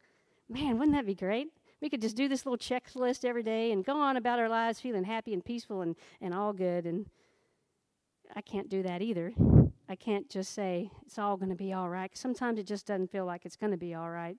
Man, 0.48 0.78
wouldn't 0.78 0.96
that 0.96 1.04
be 1.04 1.16
great? 1.16 1.48
We 1.80 1.90
could 1.90 2.00
just 2.00 2.16
do 2.16 2.28
this 2.28 2.46
little 2.46 2.58
checklist 2.58 3.24
every 3.24 3.42
day 3.42 3.72
and 3.72 3.84
go 3.84 3.98
on 4.00 4.16
about 4.16 4.38
our 4.38 4.48
lives 4.48 4.80
feeling 4.80 5.04
happy 5.04 5.34
and 5.34 5.44
peaceful 5.44 5.82
and, 5.82 5.96
and 6.20 6.32
all 6.32 6.52
good. 6.52 6.86
And 6.86 7.06
I 8.34 8.40
can't 8.40 8.68
do 8.68 8.82
that 8.82 9.02
either. 9.02 9.32
I 9.88 9.96
can't 9.96 10.28
just 10.30 10.54
say 10.54 10.90
it's 11.04 11.18
all 11.18 11.36
going 11.36 11.50
to 11.50 11.56
be 11.56 11.72
all 11.72 11.90
right. 11.90 12.16
Sometimes 12.16 12.58
it 12.58 12.66
just 12.66 12.86
doesn't 12.86 13.10
feel 13.10 13.26
like 13.26 13.44
it's 13.44 13.56
going 13.56 13.72
to 13.72 13.76
be 13.78 13.94
all 13.94 14.10
right. 14.10 14.36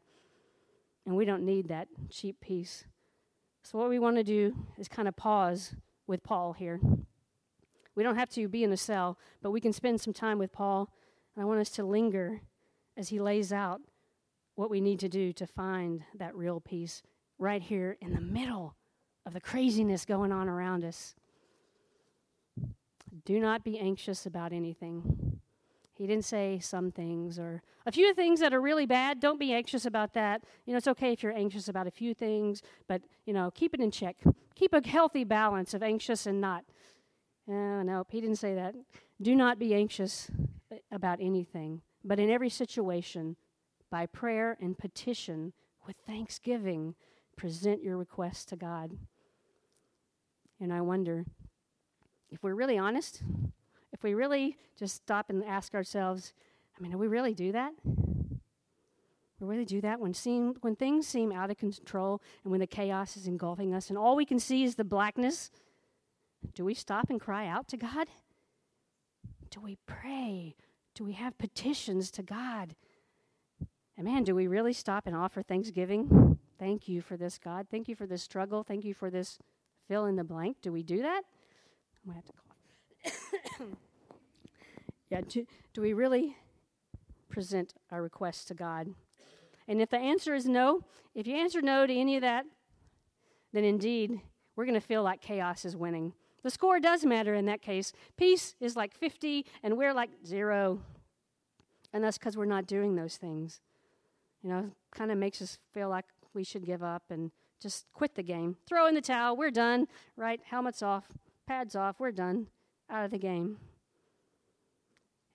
And 1.06 1.15
we 1.15 1.25
don't 1.25 1.44
need 1.44 1.68
that 1.68 1.88
cheap 2.10 2.42
peace. 2.42 2.86
So, 3.63 3.77
what 3.77 3.89
we 3.89 4.00
want 4.00 4.15
to 4.18 4.24
do 4.24 4.56
is 4.77 4.88
kind 4.88 5.08
of 5.08 5.15
pause 5.15 5.75
with 6.08 6.24
Paul 6.24 6.54
here. 6.54 6.80
We 7.96 8.04
don't 8.04 8.15
have 8.15 8.30
to 8.32 8.48
be 8.48 8.63
in 8.63 8.72
a 8.72 8.77
cell, 8.77 9.18
but 9.42 9.51
we 9.51 9.62
can 9.62 9.72
spend 9.72 10.01
some 10.01 10.13
time 10.13 10.39
with 10.39 10.51
Paul. 10.51 10.89
And 11.36 11.44
I 11.44 11.46
want 11.46 11.60
us 11.60 11.70
to 11.72 11.84
linger 11.84 12.42
as 12.98 13.10
he 13.10 13.20
lays 13.20 13.54
out 13.54 13.82
what 14.56 14.70
we 14.70 14.82
need 14.82 15.00
to 15.00 15.10
do 15.10 15.32
to 15.34 15.46
find 15.46 16.04
that 16.15 16.36
real 16.36 16.60
peace 16.60 17.04
right 17.38 17.62
here 17.62 17.98
in 18.01 18.13
the 18.13 18.22
middle 18.22 18.75
of 19.25 19.34
the 19.34 19.42
craziness 19.42 20.06
going 20.06 20.32
on 20.32 20.48
around 20.48 20.84
us. 20.84 21.15
Do 23.25 23.39
not 23.39 23.63
be 23.63 23.80
anxious 23.80 24.25
about 24.25 24.54
anything. 24.54 25.39
He 25.98 26.06
didn't 26.06 26.25
say 26.25 26.60
some 26.60 26.92
things 26.92 27.39
or 27.39 27.62
a 27.86 27.92
few 27.92 28.13
things 28.13 28.42
that 28.42 28.54
are 28.54 28.62
really 28.62 28.86
bad. 28.86 29.20
Don't 29.20 29.39
be 29.39 29.54
anxious 29.54 29.86
about 29.86 30.13
that. 30.13 30.44
You 30.65 30.74
know, 30.74 30.77
it's 30.77 30.88
okay 30.89 31.13
if 31.13 31.24
you're 31.24 31.36
anxious 31.36 31.70
about 31.70 31.88
a 31.88 31.92
few 31.92 32.13
things, 32.13 32.62
but, 32.88 33.01
you 33.25 33.34
know, 33.34 33.50
keep 33.51 33.74
it 33.74 33.80
in 33.80 33.92
check. 33.92 34.18
Keep 34.56 34.74
a 34.74 34.86
healthy 34.86 35.24
balance 35.24 35.74
of 35.74 35.82
anxious 35.82 36.25
and 36.25 36.42
not. 36.42 36.65
Oh, 37.48 37.82
nope, 37.82 38.08
he 38.12 38.20
didn't 38.20 38.38
say 38.38 38.56
that. 38.56 38.75
Do 39.22 39.36
not 39.36 39.58
be 39.58 39.74
anxious 39.74 40.30
about 40.92 41.20
anything, 41.22 41.82
but 42.04 42.20
in 42.20 42.30
every 42.30 42.50
situation, 42.50 43.38
by 43.89 44.06
prayer 44.06 44.58
and 44.60 44.77
petition, 44.77 45.54
with 45.88 45.96
thanksgiving, 46.06 46.96
present 47.36 47.84
your 47.84 47.98
requests 47.98 48.46
to 48.46 48.56
God. 48.56 48.98
And 50.60 50.74
I 50.74 50.82
wonder 50.82 51.25
if 52.30 52.44
we're 52.44 52.56
really 52.56 52.77
honest, 52.77 53.22
if 53.92 54.04
we 54.04 54.13
really 54.13 54.58
just 54.77 54.96
stop 54.96 55.30
and 55.30 55.44
ask 55.44 55.74
ourselves, 55.74 56.34
I 56.77 56.82
mean, 56.82 56.92
do 56.92 56.98
we 56.98 57.08
really 57.08 57.34
do 57.34 57.51
that? 57.51 57.74
We 59.39 59.48
really 59.48 59.65
do 59.65 59.82
that 59.82 60.00
when, 60.00 60.13
seem, 60.13 60.56
when 60.62 60.75
things 60.75 61.08
seem 61.08 61.32
out 61.32 61.51
of 61.51 61.58
control 61.58 62.22
and 62.44 62.51
when 62.51 62.62
the 62.62 62.68
chaos 62.68 63.18
is 63.18 63.27
engulfing 63.27 63.74
us 63.74 63.89
and 63.89 63.98
all 63.98 64.15
we 64.15 64.25
can 64.25 64.39
see 64.39 64.63
is 64.63 64.75
the 64.75 64.84
blackness? 64.84 65.51
Do 66.54 66.63
we 66.63 66.74
stop 66.74 67.10
and 67.10 67.20
cry 67.20 67.48
out 67.48 67.68
to 67.70 67.77
God? 67.77 68.08
Do 69.50 69.60
we 69.62 69.77
pray? 69.86 70.56
Do 70.94 71.04
we 71.04 71.13
have 71.13 71.38
petitions 71.38 72.12
to 72.12 72.24
God? 72.24 72.75
And 73.98 74.06
man, 74.06 74.24
do 74.24 74.36
we 74.36 74.48
really 74.48 74.74
stop 74.74 75.06
and 75.06 75.15
offer 75.15 75.42
thanksgiving? 75.42 76.35
Thank 76.57 76.88
you 76.88 77.01
for 77.01 77.17
this, 77.17 77.38
God. 77.38 77.67
Thank 77.69 77.88
you 77.88 77.95
for 77.95 78.05
this 78.05 78.24
struggle. 78.24 78.63
Thank 78.63 78.85
you 78.85 78.93
for 78.93 79.09
this 79.09 79.39
fill 79.88 80.05
in 80.05 80.15
the 80.15 80.24
blank. 80.24 80.57
Do 80.62 80.71
we 80.71 80.83
do 80.83 81.01
that? 81.01 81.24
I'm 82.05 82.13
going 82.13 82.21
to 82.21 82.27
have 83.07 83.13
to 83.15 83.62
cough. 83.62 83.67
yeah, 85.09 85.21
do, 85.27 85.45
do 85.74 85.81
we 85.81 85.93
really 85.93 86.38
present 87.29 87.74
our 87.91 88.01
requests 88.01 88.45
to 88.45 88.53
God? 88.53 88.93
And 89.67 89.81
if 89.81 89.89
the 89.89 89.97
answer 89.97 90.33
is 90.33 90.45
no, 90.45 90.81
if 91.13 91.27
you 91.27 91.35
answer 91.35 91.62
no 91.62 91.85
to 91.88 91.93
any 91.93 92.15
of 92.15 92.21
that, 92.21 92.45
then 93.51 93.63
indeed 93.63 94.21
we're 94.55 94.65
going 94.65 94.79
to 94.79 94.85
feel 94.85 95.03
like 95.03 95.21
chaos 95.21 95.65
is 95.65 95.75
winning. 95.75 96.13
The 96.43 96.51
score 96.51 96.79
does 96.79 97.03
matter 97.03 97.33
in 97.33 97.45
that 97.45 97.62
case. 97.62 97.91
Peace 98.17 98.55
is 98.59 98.75
like 98.75 98.93
50, 98.93 99.45
and 99.63 99.77
we're 99.77 99.93
like 99.93 100.12
zero. 100.25 100.79
And 101.91 102.03
that's 102.03 102.17
because 102.17 102.38
we're 102.38 102.45
not 102.45 102.67
doing 102.67 102.95
those 102.95 103.17
things. 103.17 103.62
You 104.43 104.50
know, 104.50 104.59
it 104.59 104.74
kind 104.91 105.12
of 105.12 105.17
makes 105.17 105.41
us 105.41 105.57
feel 105.74 105.89
like 105.89 106.05
we 106.36 106.44
should 106.44 106.65
give 106.65 106.84
up 106.84 107.04
and 107.10 107.32
just 107.62 107.86
quit 107.94 108.15
the 108.15 108.24
game. 108.24 108.58
Throw 108.68 108.88
in 108.88 108.96
the 108.96 109.01
towel. 109.01 109.36
We're 109.36 109.51
done, 109.51 109.88
right? 110.15 110.42
Helmets 110.46 110.84
off, 110.84 111.06
pads 111.48 111.75
off. 111.75 112.00
We're 112.00 112.12
done. 112.12 112.48
Out 112.89 113.06
of 113.06 113.12
the 113.12 113.18
game. 113.18 113.58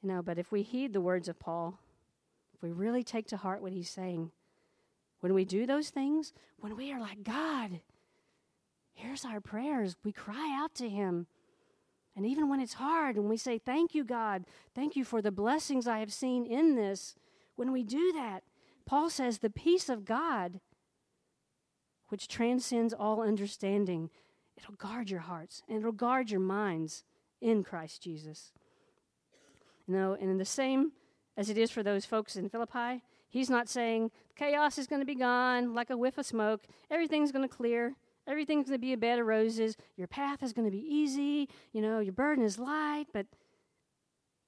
You 0.02 0.08
know, 0.08 0.22
but 0.22 0.38
if 0.38 0.52
we 0.52 0.62
heed 0.62 0.92
the 0.92 1.00
words 1.00 1.28
of 1.28 1.40
Paul, 1.40 1.78
if 2.54 2.62
we 2.62 2.70
really 2.70 3.02
take 3.02 3.26
to 3.28 3.36
heart 3.36 3.60
what 3.60 3.72
he's 3.72 3.90
saying, 3.90 4.30
when 5.20 5.34
we 5.34 5.44
do 5.44 5.66
those 5.66 5.90
things, 5.90 6.32
when 6.58 6.76
we 6.76 6.92
are 6.92 7.00
like, 7.00 7.22
God, 7.22 7.80
here's 8.92 9.24
our 9.24 9.40
prayers, 9.40 9.96
we 10.04 10.12
cry 10.12 10.56
out 10.60 10.74
to 10.76 10.88
him. 10.88 11.26
And 12.16 12.26
even 12.26 12.48
when 12.48 12.60
it's 12.60 12.74
hard, 12.74 13.16
when 13.16 13.28
we 13.28 13.36
say, 13.36 13.58
Thank 13.58 13.94
you, 13.94 14.04
God, 14.04 14.44
thank 14.74 14.96
you 14.96 15.04
for 15.04 15.22
the 15.22 15.30
blessings 15.30 15.86
I 15.86 15.98
have 15.98 16.12
seen 16.12 16.44
in 16.44 16.76
this, 16.76 17.14
when 17.56 17.72
we 17.72 17.82
do 17.82 18.12
that, 18.12 18.42
Paul 18.86 19.10
says, 19.10 19.38
The 19.38 19.50
peace 19.50 19.88
of 19.88 20.04
God 20.04 20.60
which 22.10 22.28
transcends 22.28 22.92
all 22.92 23.22
understanding. 23.22 24.10
It'll 24.56 24.74
guard 24.74 25.10
your 25.10 25.20
hearts 25.20 25.62
and 25.68 25.78
it'll 25.78 25.92
guard 25.92 26.30
your 26.30 26.40
minds 26.40 27.04
in 27.40 27.64
Christ 27.64 28.02
Jesus. 28.02 28.52
You 29.86 29.94
know, 29.94 30.16
and 30.20 30.30
in 30.30 30.38
the 30.38 30.44
same 30.44 30.92
as 31.36 31.48
it 31.48 31.56
is 31.56 31.70
for 31.70 31.82
those 31.82 32.04
folks 32.04 32.36
in 32.36 32.48
Philippi, 32.48 33.02
he's 33.28 33.48
not 33.48 33.68
saying 33.68 34.10
chaos 34.36 34.76
is 34.76 34.86
going 34.86 35.00
to 35.00 35.06
be 35.06 35.14
gone 35.14 35.74
like 35.74 35.90
a 35.90 35.96
whiff 35.96 36.18
of 36.18 36.26
smoke, 36.26 36.64
everything's 36.90 37.32
going 37.32 37.48
to 37.48 37.54
clear, 37.54 37.94
everything's 38.26 38.66
going 38.66 38.78
to 38.78 38.86
be 38.86 38.92
a 38.92 38.98
bed 38.98 39.18
of 39.18 39.26
roses, 39.26 39.76
your 39.96 40.06
path 40.06 40.42
is 40.42 40.52
going 40.52 40.66
to 40.66 40.70
be 40.70 40.84
easy, 40.84 41.48
you 41.72 41.80
know, 41.80 42.00
your 42.00 42.12
burden 42.12 42.44
is 42.44 42.58
light, 42.58 43.06
but 43.12 43.26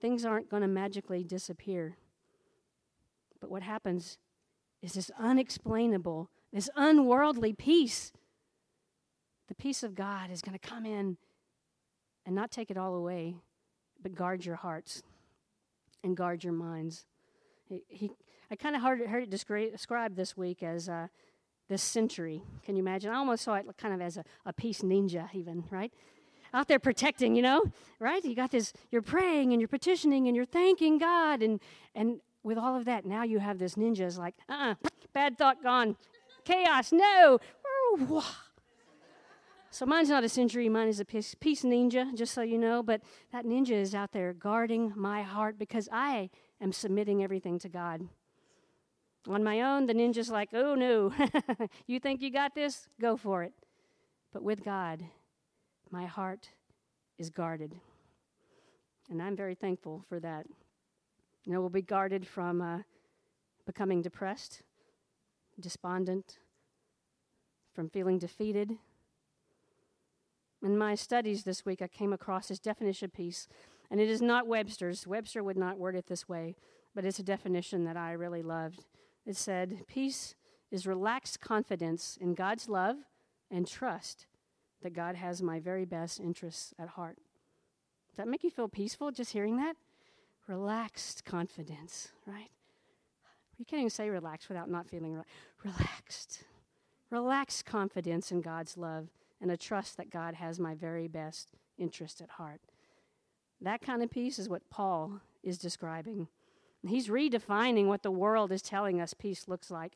things 0.00 0.24
aren't 0.24 0.50
going 0.50 0.62
to 0.62 0.68
magically 0.68 1.24
disappear. 1.24 1.96
But 3.40 3.50
what 3.50 3.62
happens 3.62 4.18
is 4.82 4.94
this 4.94 5.10
unexplainable 5.18 6.28
this 6.52 6.68
unworldly 6.76 7.52
peace, 7.52 8.12
the 9.48 9.54
peace 9.54 9.82
of 9.82 9.94
God 9.94 10.30
is 10.30 10.42
going 10.42 10.58
to 10.58 10.68
come 10.68 10.84
in 10.84 11.16
and 12.26 12.34
not 12.34 12.50
take 12.50 12.70
it 12.70 12.76
all 12.76 12.94
away, 12.94 13.36
but 14.02 14.14
guard 14.14 14.44
your 14.44 14.56
hearts 14.56 15.02
and 16.04 16.16
guard 16.16 16.44
your 16.44 16.52
minds. 16.52 17.06
He, 17.68 17.82
he 17.88 18.10
I 18.50 18.56
kind 18.56 18.76
of 18.76 18.82
heard, 18.82 19.00
heard 19.06 19.22
it 19.22 19.30
described 19.30 20.14
this 20.14 20.36
week 20.36 20.62
as 20.62 20.88
uh, 20.88 21.08
this 21.70 21.82
century. 21.82 22.42
Can 22.62 22.76
you 22.76 22.82
imagine? 22.82 23.10
I 23.10 23.16
almost 23.16 23.44
saw 23.44 23.54
it 23.54 23.66
kind 23.78 23.94
of 23.94 24.02
as 24.02 24.18
a, 24.18 24.24
a 24.44 24.52
peace 24.52 24.82
ninja, 24.82 25.28
even, 25.32 25.64
right? 25.70 25.90
Out 26.52 26.68
there 26.68 26.78
protecting, 26.78 27.34
you 27.34 27.40
know, 27.40 27.62
right? 27.98 28.22
You 28.22 28.36
got 28.36 28.50
this, 28.50 28.74
you're 28.90 29.00
praying 29.00 29.52
and 29.52 29.60
you're 29.60 29.68
petitioning 29.68 30.26
and 30.26 30.36
you're 30.36 30.44
thanking 30.44 30.98
God. 30.98 31.42
And, 31.42 31.60
and 31.94 32.20
with 32.42 32.58
all 32.58 32.76
of 32.76 32.84
that, 32.84 33.06
now 33.06 33.22
you 33.22 33.38
have 33.38 33.58
this 33.58 33.76
ninja 33.76 34.02
is 34.02 34.18
like, 34.18 34.34
uh 34.50 34.52
uh-uh, 34.52 34.74
bad 35.14 35.38
thought 35.38 35.62
gone 35.62 35.96
chaos. 36.44 36.92
No. 36.92 37.38
So 39.70 39.86
mine's 39.86 40.10
not 40.10 40.22
a 40.22 40.28
century, 40.28 40.68
mine 40.68 40.88
is 40.88 41.00
a 41.00 41.04
peace, 41.06 41.34
ninja, 41.40 42.14
just 42.14 42.34
so 42.34 42.42
you 42.42 42.58
know. 42.58 42.82
But 42.82 43.00
that 43.32 43.46
ninja 43.46 43.70
is 43.72 43.94
out 43.94 44.12
there 44.12 44.34
guarding 44.34 44.92
my 44.94 45.22
heart 45.22 45.58
because 45.58 45.88
I 45.90 46.28
am 46.60 46.72
submitting 46.72 47.24
everything 47.24 47.58
to 47.60 47.70
God. 47.70 48.06
On 49.28 49.42
my 49.42 49.62
own, 49.62 49.86
the 49.86 49.94
ninja's 49.94 50.28
like, 50.28 50.50
oh 50.52 50.74
no, 50.74 51.12
you 51.86 52.00
think 52.00 52.20
you 52.20 52.30
got 52.30 52.54
this? 52.54 52.86
Go 53.00 53.16
for 53.16 53.44
it. 53.44 53.54
But 54.32 54.42
with 54.42 54.62
God, 54.62 55.02
my 55.90 56.04
heart 56.04 56.50
is 57.18 57.30
guarded. 57.30 57.74
And 59.08 59.22
I'm 59.22 59.36
very 59.36 59.54
thankful 59.54 60.04
for 60.06 60.20
that. 60.20 60.46
You 61.44 61.52
know, 61.52 61.60
we'll 61.60 61.70
be 61.70 61.82
guarded 61.82 62.26
from 62.26 62.60
uh, 62.60 62.78
becoming 63.64 64.02
depressed 64.02 64.62
despondent, 65.60 66.38
from 67.74 67.88
feeling 67.88 68.18
defeated. 68.18 68.72
In 70.62 70.78
my 70.78 70.94
studies 70.94 71.42
this 71.42 71.64
week, 71.64 71.82
I 71.82 71.88
came 71.88 72.12
across 72.12 72.48
this 72.48 72.58
definition 72.58 73.10
piece, 73.10 73.48
and 73.90 74.00
it 74.00 74.08
is 74.08 74.22
not 74.22 74.46
Webster's. 74.46 75.06
Webster 75.06 75.42
would 75.42 75.56
not 75.56 75.78
word 75.78 75.96
it 75.96 76.06
this 76.06 76.28
way, 76.28 76.54
but 76.94 77.04
it's 77.04 77.18
a 77.18 77.24
definition 77.24 77.84
that 77.84 77.96
I 77.96 78.12
really 78.12 78.42
loved. 78.42 78.84
It 79.26 79.36
said, 79.36 79.84
Peace 79.88 80.34
is 80.70 80.86
relaxed 80.86 81.40
confidence 81.40 82.18
in 82.20 82.34
God's 82.34 82.68
love 82.68 82.96
and 83.50 83.66
trust 83.66 84.26
that 84.82 84.94
God 84.94 85.14
has 85.16 85.42
my 85.42 85.60
very 85.60 85.84
best 85.84 86.20
interests 86.20 86.74
at 86.78 86.88
heart. 86.90 87.18
Does 88.10 88.16
that 88.16 88.28
make 88.28 88.44
you 88.44 88.50
feel 88.50 88.68
peaceful 88.68 89.10
just 89.10 89.32
hearing 89.32 89.56
that? 89.56 89.76
Relaxed 90.48 91.24
confidence, 91.24 92.08
right? 92.26 92.50
You 93.62 93.66
can't 93.66 93.80
even 93.82 93.90
say 93.90 94.10
relaxed 94.10 94.48
without 94.48 94.68
not 94.68 94.88
feeling 94.88 95.14
re- 95.14 95.22
relaxed. 95.62 96.42
Relaxed 97.10 97.64
confidence 97.64 98.32
in 98.32 98.40
God's 98.40 98.76
love 98.76 99.06
and 99.40 99.52
a 99.52 99.56
trust 99.56 99.96
that 99.98 100.10
God 100.10 100.34
has 100.34 100.58
my 100.58 100.74
very 100.74 101.06
best 101.06 101.50
interest 101.78 102.20
at 102.20 102.30
heart. 102.30 102.60
That 103.60 103.80
kind 103.80 104.02
of 104.02 104.10
peace 104.10 104.40
is 104.40 104.48
what 104.48 104.68
Paul 104.68 105.20
is 105.44 105.58
describing. 105.58 106.26
He's 106.84 107.06
redefining 107.06 107.86
what 107.86 108.02
the 108.02 108.10
world 108.10 108.50
is 108.50 108.62
telling 108.62 109.00
us 109.00 109.14
peace 109.14 109.46
looks 109.46 109.70
like. 109.70 109.92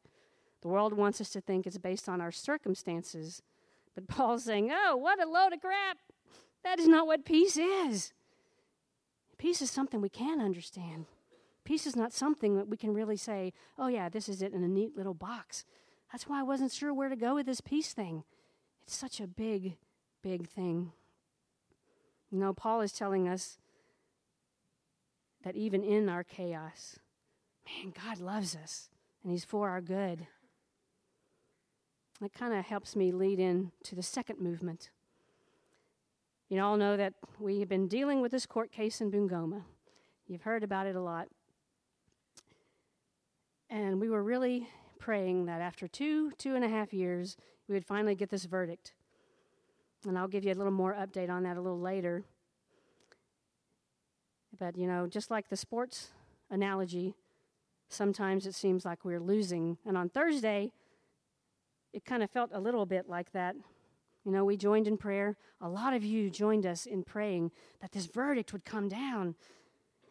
The 0.63 0.69
world 0.69 0.93
wants 0.93 1.21
us 1.21 1.31
to 1.31 1.41
think 1.41 1.67
it's 1.67 1.77
based 1.77 2.09
on 2.09 2.21
our 2.21 2.31
circumstances. 2.31 3.43
But 3.97 4.07
Paul's 4.07 4.45
saying, 4.45 4.71
oh, 4.73 4.97
what 4.97 5.21
a 5.21 5.29
load 5.29 5.55
of 5.55 5.61
crap. 5.61 5.99
That 6.63 6.79
is 6.79 6.87
not 6.87 7.09
what 7.09 7.25
peace 7.25 7.57
is. 7.57 8.13
Peace 9.39 9.61
is 9.61 9.73
something 9.73 10.01
we 10.01 10.09
can 10.09 10.41
understand. 10.41 11.07
Peace 11.67 11.85
is 11.85 11.97
not 11.97 12.13
something 12.13 12.55
that 12.57 12.69
we 12.69 12.77
can 12.77 12.95
really 12.95 13.17
say, 13.17 13.53
oh, 13.77 13.89
yeah, 13.89 14.09
this 14.09 14.29
is 14.29 14.41
it 14.41 14.53
in 14.53 14.63
a 14.63 14.69
neat 14.69 14.97
little 14.97 15.15
box. 15.15 15.65
That's 16.13 16.29
why 16.29 16.39
I 16.39 16.45
wasn't 16.45 16.71
sure 16.71 16.95
where 16.95 17.09
to 17.09 17.17
go 17.17 17.35
with 17.35 17.47
this 17.47 17.61
peace 17.61 17.93
thing. 17.93 18.23
It's 18.85 18.95
such 18.95 19.19
a 19.21 19.27
big, 19.27 19.77
big 20.23 20.49
thing. 20.49 20.93
You 22.31 22.39
know, 22.39 22.53
Paul 22.53 22.83
is 22.83 22.93
telling 22.93 23.29
us 23.29 23.59
that 25.43 25.57
even 25.57 25.83
in 25.83 26.09
our 26.09 26.23
chaos, 26.23 27.01
man, 27.67 27.93
God 28.07 28.21
loves 28.21 28.55
us 28.55 28.89
and 29.25 29.33
He's 29.33 29.45
for 29.45 29.69
our 29.69 29.81
good. 29.81 30.29
That 32.21 32.33
kind 32.33 32.55
of 32.55 32.65
helps 32.65 32.95
me 32.95 33.11
lead 33.11 33.41
in 33.41 33.73
to 33.83 33.97
the 33.97 34.05
second 34.05 34.41
movement. 34.41 34.91
You 36.49 36.63
all 36.63 36.77
know 36.77 36.97
that 36.97 37.15
we 37.41 37.59
have 37.59 37.69
been 37.69 37.89
dealing 37.89 38.21
with 38.21 38.31
this 38.31 38.47
court 38.47 38.71
case 38.71 39.01
in 39.01 39.11
Bungoma. 39.11 39.63
You've 40.29 40.43
heard 40.43 40.63
about 40.63 40.87
it 40.87 40.95
a 40.95 41.01
lot. 41.01 41.27
And 43.69 44.01
we 44.01 44.09
were 44.09 44.23
really 44.23 44.69
praying 44.99 45.47
that 45.47 45.61
after 45.61 45.89
two, 45.89 46.31
two 46.33 46.55
and 46.55 46.65
a 46.65 46.69
half 46.69 46.93
years, 46.93 47.37
we 47.69 47.75
would 47.75 47.85
finally 47.85 48.15
get 48.15 48.31
this 48.31 48.45
verdict. 48.45 48.93
And 50.07 50.17
I'll 50.17 50.29
give 50.29 50.45
you 50.45 50.53
a 50.53 50.55
little 50.55 50.73
more 50.73 50.95
update 50.95 51.31
on 51.31 51.43
that 51.43 51.57
a 51.57 51.61
little 51.61 51.81
later. 51.81 52.25
But, 54.59 54.77
you 54.77 54.87
know, 54.87 55.07
just 55.07 55.31
like 55.31 55.49
the 55.49 55.57
sports 55.57 56.11
analogy, 56.49 57.15
sometimes 57.89 58.47
it 58.47 58.55
seems 58.55 58.85
like 58.85 59.05
we're 59.05 59.21
losing. 59.21 59.79
And 59.85 59.99
on 59.99 60.09
Thursday, 60.09 60.71
it 61.93 62.05
kind 62.05 62.23
of 62.23 62.31
felt 62.31 62.51
a 62.53 62.61
little 62.61 62.87
bit 62.87 63.09
like 63.09 63.33
that. 63.33 63.57
You 64.25 64.33
know, 64.33 64.45
we 64.45 64.57
joined 64.57 64.87
in 64.87 64.97
prayer. 64.97 65.37
A 65.61 65.69
lot 65.69 65.93
of 65.93 66.05
you 66.05 66.31
joined 66.31 66.67
us 66.67 66.87
in 66.87 67.03
praying 67.03 67.51
that 67.81 67.93
this 67.93 68.07
verdict 68.07 68.53
would 68.53 68.65
come 68.65 68.89
down. 68.89 69.35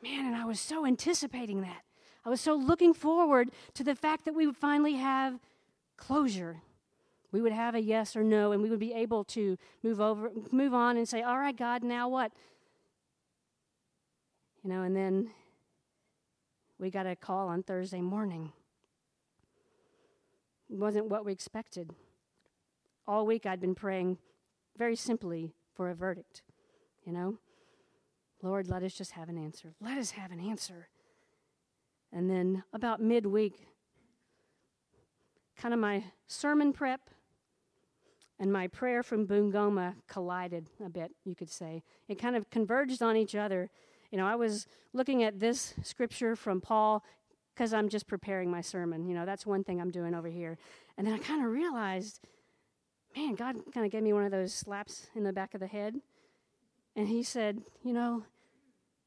Man, 0.04 0.26
and 0.26 0.36
I 0.36 0.46
was 0.46 0.60
so 0.60 0.86
anticipating 0.86 1.62
that. 1.62 1.85
I 2.26 2.30
was 2.30 2.42
so 2.42 2.56
looking 2.56 2.94
forward 2.94 3.52
to 3.76 3.84
the 3.84 3.96
fact 3.96 4.26
that 4.26 4.34
we 4.34 4.48
would 4.48 4.58
finally 4.58 4.96
have 4.96 5.40
closure. 5.96 6.62
We 7.32 7.42
would 7.42 7.52
have 7.52 7.76
a 7.76 7.82
yes 7.82 8.16
or 8.16 8.24
no, 8.24 8.52
and 8.52 8.64
we 8.64 8.70
would 8.70 8.80
be 8.80 8.94
able 8.94 9.24
to 9.26 9.58
move 9.84 10.02
over, 10.02 10.32
move 10.52 10.74
on, 10.74 10.98
and 10.98 11.08
say, 11.08 11.22
"All 11.22 11.38
right, 11.38 11.56
God, 11.56 11.84
now 11.84 12.10
what?" 12.10 12.32
You 14.64 14.70
know, 14.70 14.82
and 14.82 14.96
then 14.96 15.32
we 16.80 16.90
got 16.90 17.06
a 17.06 17.16
call 17.16 17.48
on 17.48 17.62
Thursday 17.62 18.02
morning. 18.02 18.52
It 20.70 20.78
wasn't 20.78 21.08
what 21.08 21.26
we 21.26 21.32
expected. 21.32 21.94
All 23.08 23.26
week 23.26 23.46
I'd 23.46 23.62
been 23.62 23.76
praying 23.76 24.18
very 24.78 24.96
simply 24.96 25.54
for 25.74 25.90
a 25.90 25.96
verdict, 25.96 26.42
you 27.06 27.14
know? 27.14 27.38
Lord, 28.42 28.68
let 28.68 28.84
us 28.84 28.94
just 28.94 29.12
have 29.12 29.30
an 29.30 29.38
answer. 29.38 29.76
Let 29.80 29.98
us 29.98 30.12
have 30.12 30.32
an 30.32 30.40
answer. 30.40 30.90
And 32.16 32.30
then 32.30 32.64
about 32.72 33.02
midweek, 33.02 33.68
kind 35.58 35.74
of 35.74 35.82
my 35.82 36.06
sermon 36.28 36.72
prep 36.72 37.10
and 38.40 38.52
my 38.52 38.68
prayer 38.68 39.04
from 39.04 39.28
Bungoma 39.28 39.96
collided 40.08 40.70
a 40.84 40.88
bit, 40.88 41.12
you 41.26 41.36
could 41.36 41.50
say. 41.50 41.84
It 42.08 42.18
kind 42.18 42.38
of 42.38 42.50
converged 42.50 43.04
on 43.04 43.18
each 43.18 43.36
other. 43.36 43.70
You 44.12 44.18
know, 44.18 44.26
I 44.26 44.36
was 44.36 44.66
looking 44.94 45.24
at 45.24 45.42
this 45.42 45.74
scripture 45.84 46.38
from 46.38 46.62
Paul 46.62 47.04
because 47.54 47.74
I'm 47.74 47.90
just 47.90 48.08
preparing 48.08 48.50
my 48.50 48.62
sermon. 48.62 49.06
You 49.06 49.14
know, 49.14 49.26
that's 49.26 49.46
one 49.46 49.66
thing 49.66 49.82
I'm 49.82 49.92
doing 49.92 50.16
over 50.16 50.30
here. 50.30 50.58
And 50.98 51.06
then 51.06 51.14
I 51.14 51.18
kind 51.18 51.44
of 51.44 51.52
realized, 51.52 52.22
man, 53.14 53.36
God 53.36 53.58
kind 53.74 53.86
of 53.86 53.92
gave 53.92 54.04
me 54.04 54.14
one 54.14 54.24
of 54.24 54.32
those 54.32 54.54
slaps 54.54 55.08
in 55.16 55.24
the 55.24 55.34
back 55.34 55.54
of 55.54 55.60
the 55.60 55.68
head. 55.68 55.96
And 56.96 57.10
He 57.10 57.24
said, 57.24 57.62
you 57.84 57.92
know, 57.92 58.24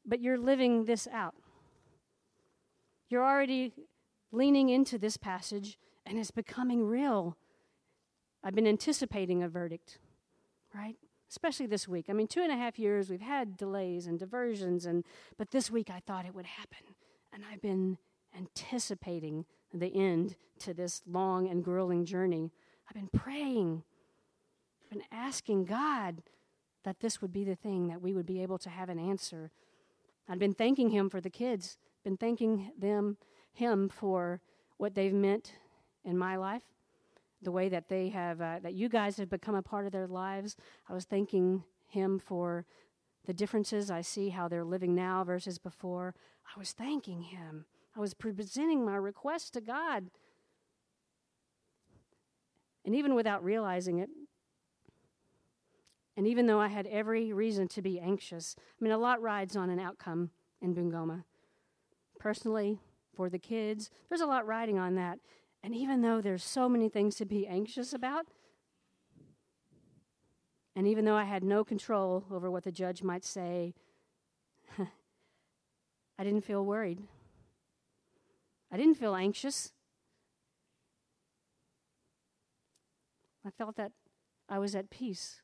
but 0.04 0.20
you're 0.20 0.36
living 0.36 0.84
this 0.84 1.08
out. 1.10 1.34
You're 3.08 3.24
already 3.24 3.72
leaning 4.32 4.68
into 4.68 4.98
this 4.98 5.16
passage 5.16 5.78
and 6.04 6.18
it's 6.18 6.30
becoming 6.30 6.84
real. 6.86 7.36
I've 8.42 8.54
been 8.54 8.66
anticipating 8.66 9.42
a 9.42 9.48
verdict, 9.48 9.98
right? 10.74 10.96
Especially 11.28 11.66
this 11.66 11.86
week. 11.86 12.06
I 12.08 12.12
mean, 12.12 12.26
two 12.26 12.40
and 12.40 12.52
a 12.52 12.56
half 12.56 12.78
years, 12.78 13.10
we've 13.10 13.20
had 13.20 13.56
delays 13.56 14.06
and 14.06 14.18
diversions, 14.18 14.86
and 14.86 15.04
but 15.36 15.50
this 15.50 15.70
week 15.70 15.90
I 15.90 16.00
thought 16.06 16.24
it 16.24 16.34
would 16.34 16.46
happen. 16.46 16.94
And 17.32 17.42
I've 17.50 17.60
been 17.60 17.98
anticipating 18.36 19.44
the 19.74 19.94
end 19.94 20.36
to 20.60 20.72
this 20.72 21.02
long 21.06 21.48
and 21.48 21.62
grueling 21.62 22.06
journey. 22.06 22.52
I've 22.88 22.94
been 22.94 23.20
praying, 23.20 23.82
I've 24.82 24.90
been 24.90 25.06
asking 25.12 25.66
God 25.66 26.22
that 26.84 27.00
this 27.00 27.20
would 27.20 27.32
be 27.32 27.44
the 27.44 27.56
thing, 27.56 27.88
that 27.88 28.00
we 28.00 28.14
would 28.14 28.24
be 28.24 28.42
able 28.42 28.58
to 28.58 28.70
have 28.70 28.88
an 28.88 28.98
answer. 28.98 29.50
I've 30.26 30.38
been 30.38 30.54
thanking 30.54 30.90
Him 30.90 31.10
for 31.10 31.20
the 31.20 31.30
kids 31.30 31.76
been 32.08 32.16
thanking 32.16 32.72
them, 32.78 33.18
him 33.52 33.86
for 33.86 34.40
what 34.78 34.94
they've 34.94 35.12
meant 35.12 35.52
in 36.06 36.16
my 36.16 36.36
life, 36.36 36.62
the 37.42 37.52
way 37.52 37.68
that 37.68 37.90
they 37.90 38.08
have, 38.08 38.40
uh, 38.40 38.58
that 38.62 38.72
you 38.72 38.88
guys 38.88 39.18
have 39.18 39.28
become 39.28 39.54
a 39.54 39.60
part 39.60 39.84
of 39.84 39.92
their 39.92 40.06
lives. 40.06 40.56
I 40.88 40.94
was 40.94 41.04
thanking 41.04 41.64
him 41.86 42.18
for 42.18 42.64
the 43.26 43.34
differences 43.34 43.90
I 43.90 44.00
see, 44.00 44.30
how 44.30 44.48
they're 44.48 44.64
living 44.64 44.94
now 44.94 45.22
versus 45.22 45.58
before. 45.58 46.14
I 46.56 46.58
was 46.58 46.72
thanking 46.72 47.24
him. 47.24 47.66
I 47.94 48.00
was 48.00 48.14
presenting 48.14 48.86
my 48.86 48.96
request 48.96 49.52
to 49.52 49.60
God. 49.60 50.06
And 52.86 52.94
even 52.94 53.14
without 53.14 53.44
realizing 53.44 53.98
it, 53.98 54.08
and 56.16 56.26
even 56.26 56.46
though 56.46 56.58
I 56.58 56.68
had 56.68 56.86
every 56.86 57.34
reason 57.34 57.68
to 57.68 57.82
be 57.82 58.00
anxious, 58.00 58.56
I 58.58 58.82
mean, 58.82 58.94
a 58.94 58.98
lot 58.98 59.20
rides 59.20 59.56
on 59.56 59.68
an 59.68 59.78
outcome 59.78 60.30
in 60.62 60.74
Bungoma 60.74 61.24
personally, 62.18 62.80
for 63.18 63.28
the 63.28 63.38
kids. 63.38 63.90
There's 64.08 64.20
a 64.20 64.26
lot 64.26 64.46
riding 64.46 64.78
on 64.78 64.94
that. 64.94 65.18
And 65.62 65.74
even 65.74 66.02
though 66.02 66.20
there's 66.20 66.44
so 66.44 66.68
many 66.68 66.88
things 66.88 67.16
to 67.16 67.24
be 67.24 67.48
anxious 67.48 67.92
about, 67.92 68.26
and 70.76 70.86
even 70.86 71.04
though 71.04 71.16
I 71.16 71.24
had 71.24 71.42
no 71.42 71.64
control 71.64 72.24
over 72.30 72.48
what 72.48 72.62
the 72.62 72.70
judge 72.70 73.02
might 73.02 73.24
say, 73.24 73.74
I 74.78 76.22
didn't 76.22 76.44
feel 76.44 76.64
worried. 76.64 77.00
I 78.70 78.76
didn't 78.76 78.94
feel 78.94 79.16
anxious. 79.16 79.72
I 83.44 83.50
felt 83.50 83.74
that 83.76 83.90
I 84.48 84.60
was 84.60 84.76
at 84.76 84.90
peace 84.90 85.42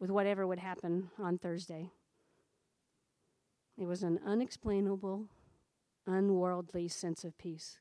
with 0.00 0.10
whatever 0.10 0.46
would 0.46 0.60
happen 0.60 1.10
on 1.18 1.36
Thursday. 1.36 1.90
It 3.76 3.86
was 3.86 4.02
an 4.02 4.20
unexplainable, 4.24 5.26
unworldly 6.06 6.88
sense 6.88 7.24
of 7.24 7.36
peace. 7.38 7.78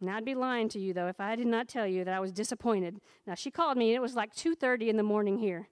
Now 0.00 0.16
I'd 0.16 0.24
be 0.24 0.34
lying 0.34 0.68
to 0.70 0.80
you 0.80 0.92
though 0.92 1.06
if 1.06 1.20
I 1.20 1.36
did 1.36 1.46
not 1.46 1.68
tell 1.68 1.86
you 1.86 2.04
that 2.04 2.14
I 2.14 2.20
was 2.20 2.32
disappointed. 2.32 3.00
Now 3.26 3.34
she 3.34 3.50
called 3.50 3.78
me 3.78 3.90
and 3.90 3.96
it 3.96 4.02
was 4.02 4.16
like 4.16 4.34
2:30 4.34 4.88
in 4.88 4.96
the 4.96 5.02
morning 5.02 5.38
here. 5.38 5.68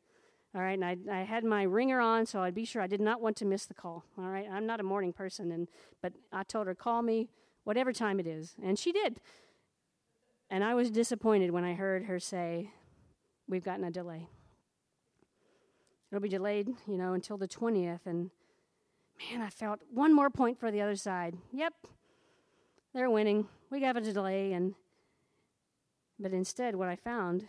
All 0.53 0.62
right, 0.62 0.79
and 0.81 0.85
I, 0.85 0.96
I 1.12 1.22
had 1.22 1.44
my 1.44 1.62
ringer 1.62 2.00
on, 2.00 2.26
so 2.26 2.40
I'd 2.42 2.57
be 2.57 2.64
sure 2.64 2.83
I 2.83 2.88
did 2.88 3.00
not 3.00 3.20
want 3.20 3.37
to 3.37 3.44
miss 3.44 3.66
the 3.66 3.74
call. 3.74 4.05
All 4.18 4.29
right, 4.29 4.48
I'm 4.50 4.66
not 4.66 4.81
a 4.81 4.83
morning 4.83 5.12
person, 5.12 5.53
and 5.53 5.68
but 6.03 6.12
I 6.33 6.42
told 6.42 6.66
her 6.66 6.74
call 6.74 7.03
me 7.03 7.31
whatever 7.62 7.92
time 7.92 8.18
it 8.18 8.26
is, 8.26 8.57
and 8.61 8.76
she 8.76 8.90
did. 8.90 9.20
And 10.48 10.64
I 10.64 10.74
was 10.74 10.90
disappointed 10.90 11.53
when 11.53 11.62
I 11.62 11.74
heard 11.74 12.07
her 12.07 12.18
say, 12.18 12.72
"We've 13.48 13.62
gotten 13.62 13.85
a 13.85 13.92
delay." 13.92 14.29
It'll 16.11 16.20
be 16.20 16.29
delayed, 16.29 16.68
you 16.87 16.96
know, 16.96 17.12
until 17.12 17.37
the 17.37 17.49
20th. 17.49 18.01
And 18.07 18.31
man, 19.18 19.42
I 19.42 19.51
felt 19.51 19.81
one 19.92 20.14
more 20.14 20.31
point 20.31 20.59
for 20.59 20.70
the 20.70 20.81
other 20.81 20.96
side. 20.96 21.37
Yep, 21.53 21.73
they're 22.94 23.11
winning. 23.11 23.46
We 23.70 23.81
got 23.81 23.96
a 23.96 24.01
delay. 24.01 24.53
And 24.53 24.75
but 26.18 26.33
instead, 26.33 26.75
what 26.75 26.88
I 26.88 26.96
found, 26.96 27.46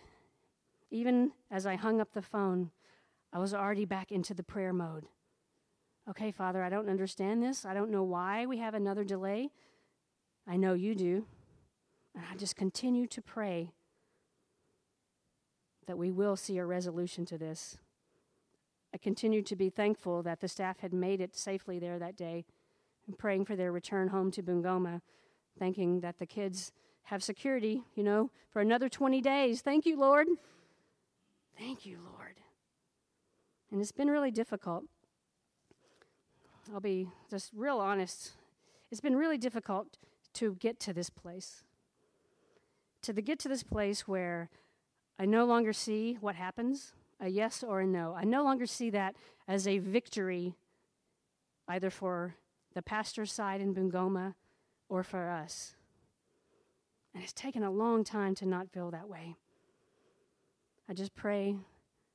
even 0.91 1.31
as 1.49 1.65
I 1.65 1.75
hung 1.75 1.99
up 1.99 2.13
the 2.13 2.21
phone, 2.21 2.71
I 3.33 3.39
was 3.39 3.53
already 3.53 3.85
back 3.85 4.11
into 4.11 4.33
the 4.33 4.43
prayer 4.43 4.73
mode. 4.73 5.05
Okay, 6.09 6.31
Father, 6.31 6.63
I 6.63 6.69
don't 6.69 6.89
understand 6.89 7.41
this. 7.41 7.65
I 7.65 7.73
don't 7.73 7.91
know 7.91 8.03
why 8.03 8.45
we 8.45 8.57
have 8.57 8.73
another 8.73 9.03
delay. 9.03 9.49
I 10.47 10.57
know 10.57 10.73
you 10.73 10.95
do. 10.95 11.25
And 12.15 12.25
I 12.29 12.35
just 12.35 12.55
continue 12.55 13.07
to 13.07 13.21
pray 13.21 13.71
that 15.87 15.97
we 15.97 16.11
will 16.11 16.35
see 16.35 16.57
a 16.57 16.65
resolution 16.65 17.25
to 17.25 17.37
this. 17.37 17.77
I 18.93 18.97
continued 18.97 19.45
to 19.47 19.55
be 19.55 19.69
thankful 19.69 20.21
that 20.23 20.41
the 20.41 20.47
staff 20.47 20.79
had 20.79 20.93
made 20.93 21.21
it 21.21 21.35
safely 21.35 21.79
there 21.79 21.97
that 21.99 22.17
day 22.17 22.45
and 23.07 23.17
praying 23.17 23.45
for 23.45 23.55
their 23.55 23.71
return 23.71 24.09
home 24.09 24.31
to 24.31 24.43
Bungoma, 24.43 25.01
thanking 25.57 26.01
that 26.01 26.19
the 26.19 26.25
kids 26.25 26.71
have 27.03 27.23
security, 27.23 27.83
you 27.95 28.03
know, 28.03 28.29
for 28.49 28.61
another 28.61 28.89
20 28.89 29.21
days. 29.21 29.61
Thank 29.61 29.85
you, 29.85 29.97
Lord. 29.97 30.27
Thank 31.57 31.85
you, 31.85 31.99
Lord. 32.03 32.35
And 33.71 33.81
it's 33.81 33.91
been 33.91 34.09
really 34.09 34.31
difficult. 34.31 34.83
I'll 36.73 36.79
be 36.79 37.07
just 37.29 37.51
real 37.55 37.79
honest. 37.79 38.31
It's 38.91 39.01
been 39.01 39.15
really 39.15 39.37
difficult 39.37 39.97
to 40.33 40.55
get 40.55 40.79
to 40.81 40.93
this 40.93 41.09
place. 41.09 41.63
To 43.03 43.13
the, 43.13 43.21
get 43.21 43.39
to 43.39 43.49
this 43.49 43.63
place 43.63 44.07
where 44.07 44.49
I 45.17 45.25
no 45.25 45.45
longer 45.45 45.73
see 45.73 46.17
what 46.21 46.35
happens, 46.35 46.93
a 47.21 47.29
yes 47.29 47.63
or 47.63 47.81
a 47.81 47.87
no. 47.87 48.15
I 48.17 48.23
no 48.23 48.43
longer 48.43 48.65
see 48.65 48.89
that 48.89 49.15
as 49.47 49.67
a 49.67 49.77
victory, 49.77 50.55
either 51.67 51.89
for 51.89 52.35
the 52.73 52.81
pastor's 52.81 53.31
side 53.31 53.61
in 53.61 53.75
Bungoma 53.75 54.33
or 54.89 55.03
for 55.03 55.29
us. 55.29 55.75
And 57.13 57.23
it's 57.23 57.33
taken 57.33 57.63
a 57.63 57.71
long 57.71 58.03
time 58.03 58.35
to 58.35 58.45
not 58.45 58.71
feel 58.71 58.91
that 58.91 59.07
way. 59.07 59.35
I 60.89 60.93
just 60.93 61.13
pray 61.13 61.57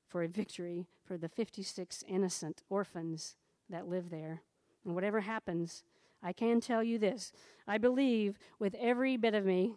for 0.09 0.23
a 0.23 0.29
victory 0.29 0.87
for 1.07 1.16
the 1.16 1.29
56 1.29 2.05
innocent 2.09 2.62
orphans 2.69 3.37
that 3.71 3.88
live 3.88 4.11
there. 4.11 4.42
And 4.85 4.95
whatever 4.95 5.21
happens, 5.21 5.85
I 6.23 6.33
can 6.33 6.61
tell 6.61 6.83
you 6.83 6.99
this 6.99 7.33
I 7.66 7.79
believe 7.79 8.38
with 8.59 8.75
every 8.75 9.16
bit 9.16 9.35
of 9.35 9.45
me 9.45 9.75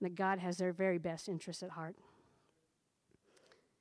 that 0.00 0.14
God 0.14 0.38
has 0.38 0.58
their 0.58 0.72
very 0.72 0.98
best 0.98 1.28
interests 1.28 1.62
at 1.62 1.70
heart. 1.70 1.96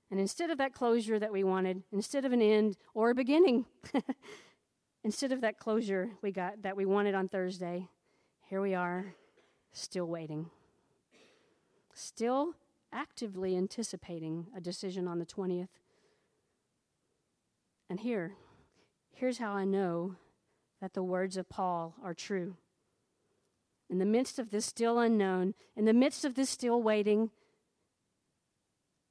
And 0.10 0.20
instead 0.20 0.50
of 0.50 0.58
that 0.60 0.74
closure 0.74 1.20
that 1.20 1.32
we 1.32 1.44
wanted, 1.44 1.84
instead 1.92 2.24
of 2.24 2.32
an 2.32 2.42
end 2.42 2.78
or 2.94 3.10
a 3.10 3.16
beginning, 3.16 3.66
instead 5.04 5.32
of 5.32 5.42
that 5.42 5.60
closure 5.60 6.12
we 6.22 6.32
got 6.32 6.62
that 6.62 6.78
we 6.78 6.86
wanted 6.86 7.14
on 7.14 7.28
Thursday, 7.28 7.88
here 8.50 8.62
we 8.62 8.74
are, 8.74 9.16
still 9.74 10.06
waiting. 10.06 10.50
Still 11.94 12.54
actively 12.94 13.56
anticipating 13.56 14.48
a 14.56 14.62
decision 14.62 15.08
on 15.08 15.20
the 15.20 15.26
20th. 15.26 15.68
And 17.90 18.00
here, 18.00 18.36
here's 19.14 19.38
how 19.38 19.52
I 19.52 19.66
know 19.66 20.16
that 20.82 20.94
the 20.94 21.04
words 21.04 21.38
of 21.38 21.50
Paul 21.50 21.96
are 22.04 22.14
true. 22.14 22.56
In 23.90 24.00
the 24.00 24.06
midst 24.06 24.40
of 24.40 24.52
this 24.52 24.66
still 24.66 25.00
unknown, 25.00 25.54
in 25.76 25.86
the 25.86 25.94
midst 25.94 26.26
of 26.26 26.36
this 26.36 26.50
still 26.50 26.82
waiting, 26.82 27.32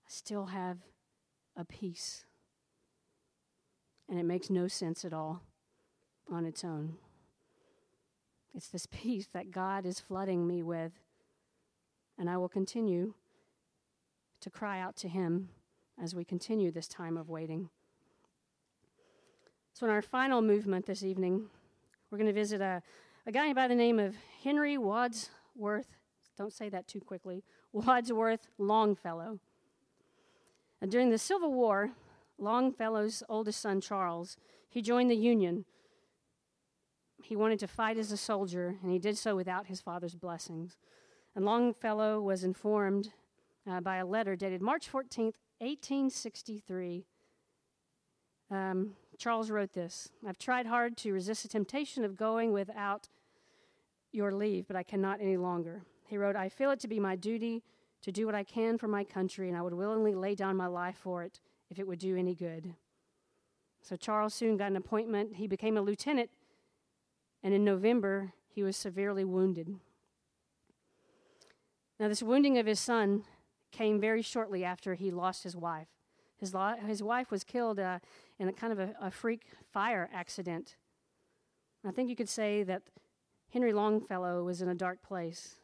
I 0.06 0.08
still 0.08 0.46
have 0.46 0.78
a 1.56 1.64
peace. 1.64 2.24
And 4.08 4.20
it 4.20 4.24
makes 4.24 4.50
no 4.50 4.68
sense 4.68 5.04
at 5.04 5.12
all 5.12 5.42
on 6.30 6.46
its 6.46 6.62
own. 6.62 6.94
It's 8.54 8.68
this 8.68 8.86
peace 8.86 9.28
that 9.32 9.50
God 9.50 9.84
is 9.84 9.98
flooding 9.98 10.46
me 10.46 10.62
with. 10.62 10.92
And 12.18 12.30
I 12.30 12.36
will 12.36 12.48
continue 12.48 13.14
to 14.40 14.48
cry 14.48 14.80
out 14.80 14.96
to 14.96 15.08
Him 15.08 15.48
as 16.00 16.14
we 16.14 16.24
continue 16.24 16.70
this 16.70 16.88
time 16.88 17.16
of 17.16 17.28
waiting. 17.28 17.68
So, 19.72 19.86
in 19.86 19.92
our 19.92 20.02
final 20.02 20.40
movement 20.40 20.86
this 20.86 21.02
evening, 21.02 21.46
we're 22.10 22.18
going 22.18 22.28
to 22.28 22.32
visit 22.32 22.60
a, 22.60 22.80
a 23.26 23.32
guy 23.32 23.52
by 23.52 23.68
the 23.68 23.74
name 23.74 23.98
of 23.98 24.14
Henry 24.42 24.78
Wadsworth. 24.78 25.88
Don't 26.38 26.52
say 26.52 26.68
that 26.70 26.86
too 26.86 27.00
quickly. 27.00 27.42
Wadsworth 27.72 28.48
Longfellow. 28.56 29.40
And 30.80 30.90
during 30.90 31.10
the 31.10 31.18
Civil 31.18 31.52
War, 31.52 31.92
Longfellow's 32.38 33.22
oldest 33.28 33.60
son, 33.60 33.80
Charles, 33.80 34.36
he 34.68 34.82
joined 34.82 35.10
the 35.10 35.16
Union. 35.16 35.64
He 37.22 37.34
wanted 37.34 37.58
to 37.60 37.66
fight 37.66 37.96
as 37.96 38.12
a 38.12 38.16
soldier, 38.16 38.76
and 38.82 38.92
he 38.92 38.98
did 38.98 39.16
so 39.16 39.34
without 39.34 39.66
his 39.66 39.80
father's 39.80 40.14
blessings. 40.14 40.76
And 41.34 41.44
Longfellow 41.44 42.20
was 42.20 42.44
informed 42.44 43.10
uh, 43.68 43.80
by 43.80 43.96
a 43.96 44.06
letter 44.06 44.36
dated 44.36 44.62
March 44.62 44.90
14th, 44.90 45.36
1863. 45.58 47.06
Um, 48.50 48.92
Charles 49.18 49.50
wrote 49.50 49.72
this 49.72 50.10
I've 50.26 50.38
tried 50.38 50.66
hard 50.66 50.96
to 50.98 51.12
resist 51.12 51.42
the 51.42 51.48
temptation 51.48 52.04
of 52.04 52.16
going 52.16 52.52
without 52.52 53.08
your 54.12 54.32
leave, 54.32 54.66
but 54.66 54.76
I 54.76 54.82
cannot 54.82 55.20
any 55.20 55.36
longer. 55.36 55.82
He 56.06 56.16
wrote, 56.16 56.36
I 56.36 56.48
feel 56.48 56.70
it 56.70 56.80
to 56.80 56.88
be 56.88 57.00
my 57.00 57.16
duty 57.16 57.64
to 58.06 58.12
do 58.12 58.24
what 58.24 58.36
I 58.36 58.44
can 58.44 58.78
for 58.78 58.86
my 58.86 59.02
country, 59.02 59.48
and 59.48 59.58
I 59.58 59.62
would 59.62 59.74
willingly 59.74 60.14
lay 60.14 60.36
down 60.36 60.56
my 60.56 60.68
life 60.68 60.96
for 60.96 61.24
it 61.24 61.40
if 61.68 61.80
it 61.80 61.88
would 61.88 61.98
do 61.98 62.16
any 62.16 62.36
good. 62.36 62.72
So 63.82 63.96
Charles 63.96 64.32
soon 64.32 64.56
got 64.56 64.70
an 64.70 64.76
appointment. 64.76 65.34
He 65.34 65.48
became 65.48 65.76
a 65.76 65.80
lieutenant, 65.80 66.30
and 67.42 67.52
in 67.52 67.64
November, 67.64 68.32
he 68.46 68.62
was 68.62 68.76
severely 68.76 69.24
wounded. 69.24 69.74
Now, 71.98 72.06
this 72.06 72.22
wounding 72.22 72.58
of 72.58 72.66
his 72.66 72.78
son 72.78 73.24
came 73.72 73.98
very 73.98 74.22
shortly 74.22 74.62
after 74.62 74.94
he 74.94 75.10
lost 75.10 75.42
his 75.42 75.56
wife. 75.56 75.88
His, 76.38 76.54
lo- 76.54 76.76
his 76.86 77.02
wife 77.02 77.32
was 77.32 77.42
killed 77.42 77.80
uh, 77.80 77.98
in 78.38 78.46
a 78.46 78.52
kind 78.52 78.72
of 78.72 78.78
a, 78.78 78.94
a 79.00 79.10
freak 79.10 79.46
fire 79.72 80.08
accident. 80.14 80.76
I 81.84 81.90
think 81.90 82.08
you 82.08 82.14
could 82.14 82.28
say 82.28 82.62
that 82.62 82.82
Henry 83.52 83.72
Longfellow 83.72 84.44
was 84.44 84.62
in 84.62 84.68
a 84.68 84.76
dark 84.76 85.02
place. 85.02 85.56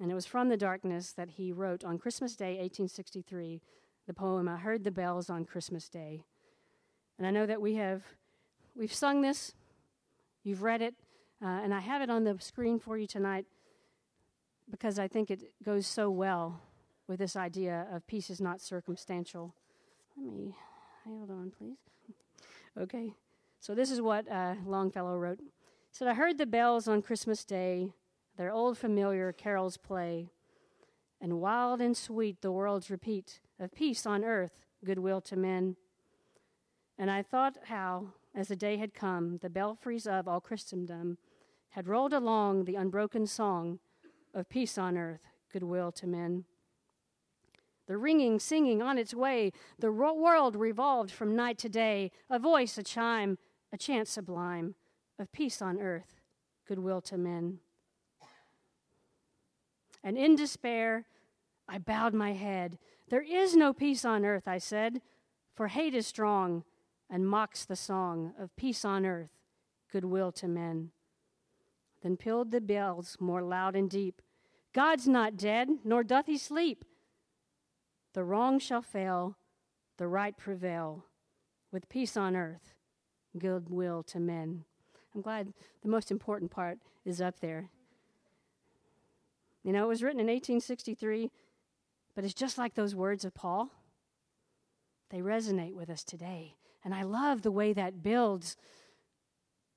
And 0.00 0.10
it 0.10 0.14
was 0.14 0.26
from 0.26 0.48
the 0.48 0.56
darkness 0.56 1.12
that 1.12 1.30
he 1.30 1.52
wrote 1.52 1.84
on 1.84 1.98
Christmas 1.98 2.34
Day, 2.34 2.56
1863, 2.58 3.60
the 4.06 4.14
poem, 4.14 4.48
I 4.48 4.56
Heard 4.56 4.84
the 4.84 4.90
Bells 4.90 5.30
on 5.30 5.44
Christmas 5.44 5.88
Day. 5.88 6.24
And 7.16 7.26
I 7.26 7.30
know 7.30 7.46
that 7.46 7.60
we 7.60 7.76
have, 7.76 8.02
we've 8.74 8.92
sung 8.92 9.22
this, 9.22 9.54
you've 10.42 10.62
read 10.62 10.82
it, 10.82 10.94
uh, 11.42 11.60
and 11.62 11.72
I 11.72 11.80
have 11.80 12.02
it 12.02 12.10
on 12.10 12.24
the 12.24 12.36
screen 12.40 12.78
for 12.78 12.98
you 12.98 13.06
tonight 13.06 13.46
because 14.70 14.98
I 14.98 15.08
think 15.08 15.30
it 15.30 15.52
goes 15.64 15.86
so 15.86 16.10
well 16.10 16.60
with 17.06 17.18
this 17.18 17.36
idea 17.36 17.86
of 17.92 18.06
peace 18.06 18.30
is 18.30 18.40
not 18.40 18.60
circumstantial. 18.60 19.54
Let 20.16 20.32
me, 20.32 20.56
hold 21.04 21.30
on, 21.30 21.52
please. 21.56 21.76
Okay, 22.78 23.14
so 23.60 23.74
this 23.74 23.90
is 23.90 24.00
what 24.00 24.28
uh, 24.30 24.54
Longfellow 24.66 25.16
wrote. 25.16 25.38
He 25.38 25.44
said, 25.92 26.08
I 26.08 26.14
heard 26.14 26.38
the 26.38 26.46
bells 26.46 26.88
on 26.88 27.02
Christmas 27.02 27.44
Day 27.44 27.92
their 28.36 28.52
old 28.52 28.76
familiar 28.76 29.32
carols 29.32 29.76
play, 29.76 30.30
and 31.20 31.40
wild 31.40 31.80
and 31.80 31.96
sweet 31.96 32.42
the 32.42 32.52
worlds 32.52 32.90
repeat 32.90 33.40
of 33.58 33.72
peace 33.72 34.06
on 34.06 34.24
earth, 34.24 34.64
goodwill 34.84 35.20
to 35.22 35.36
men. 35.36 35.76
And 36.98 37.10
I 37.10 37.22
thought 37.22 37.56
how, 37.64 38.08
as 38.34 38.48
the 38.48 38.56
day 38.56 38.76
had 38.76 38.94
come, 38.94 39.38
the 39.38 39.50
belfries 39.50 40.06
of 40.06 40.28
all 40.28 40.40
Christendom 40.40 41.18
had 41.70 41.88
rolled 41.88 42.12
along 42.12 42.64
the 42.64 42.76
unbroken 42.76 43.26
song 43.26 43.78
of 44.32 44.48
peace 44.48 44.78
on 44.78 44.96
earth, 44.96 45.28
goodwill 45.52 45.92
to 45.92 46.06
men. 46.06 46.44
The 47.86 47.98
ringing, 47.98 48.38
singing 48.38 48.80
on 48.80 48.96
its 48.96 49.12
way, 49.12 49.52
the 49.78 49.92
world 49.92 50.56
revolved 50.56 51.10
from 51.10 51.36
night 51.36 51.58
to 51.58 51.68
day, 51.68 52.10
a 52.30 52.38
voice, 52.38 52.78
a 52.78 52.82
chime, 52.82 53.38
a 53.72 53.76
chant 53.76 54.08
sublime 54.08 54.74
of 55.18 55.32
peace 55.32 55.60
on 55.60 55.80
earth, 55.80 56.20
goodwill 56.66 57.00
to 57.02 57.18
men. 57.18 57.58
And 60.04 60.16
in 60.16 60.36
despair, 60.36 61.06
I 61.66 61.78
bowed 61.78 62.14
my 62.14 62.34
head. 62.34 62.78
There 63.08 63.22
is 63.22 63.56
no 63.56 63.72
peace 63.72 64.04
on 64.04 64.24
earth, 64.24 64.46
I 64.46 64.58
said, 64.58 65.00
for 65.56 65.68
hate 65.68 65.94
is 65.94 66.06
strong 66.06 66.62
and 67.10 67.26
mocks 67.26 67.64
the 67.64 67.74
song 67.74 68.34
of 68.38 68.54
peace 68.54 68.84
on 68.84 69.04
earth, 69.04 69.30
goodwill 69.90 70.30
to 70.32 70.46
men. 70.46 70.90
Then 72.02 72.16
pealed 72.16 72.50
the 72.50 72.60
bells 72.60 73.16
more 73.18 73.42
loud 73.42 73.74
and 73.74 73.90
deep 73.90 74.20
God's 74.74 75.06
not 75.06 75.36
dead, 75.36 75.68
nor 75.84 76.02
doth 76.02 76.26
he 76.26 76.36
sleep. 76.36 76.84
The 78.12 78.24
wrong 78.24 78.58
shall 78.58 78.82
fail, 78.82 79.36
the 79.98 80.08
right 80.08 80.36
prevail, 80.36 81.04
with 81.70 81.88
peace 81.88 82.16
on 82.16 82.34
earth, 82.34 82.74
goodwill 83.38 84.02
to 84.02 84.18
men. 84.18 84.64
I'm 85.14 85.22
glad 85.22 85.52
the 85.82 85.88
most 85.88 86.10
important 86.10 86.50
part 86.50 86.78
is 87.04 87.20
up 87.20 87.38
there. 87.38 87.70
You 89.64 89.72
know, 89.72 89.84
it 89.84 89.88
was 89.88 90.02
written 90.02 90.20
in 90.20 90.26
1863, 90.26 91.30
but 92.14 92.22
it's 92.22 92.34
just 92.34 92.58
like 92.58 92.74
those 92.74 92.94
words 92.94 93.24
of 93.24 93.34
Paul. 93.34 93.70
They 95.10 95.20
resonate 95.20 95.74
with 95.74 95.90
us 95.90 96.04
today. 96.04 96.56
And 96.84 96.94
I 96.94 97.02
love 97.02 97.42
the 97.42 97.50
way 97.50 97.72
that 97.72 98.02
builds 98.02 98.56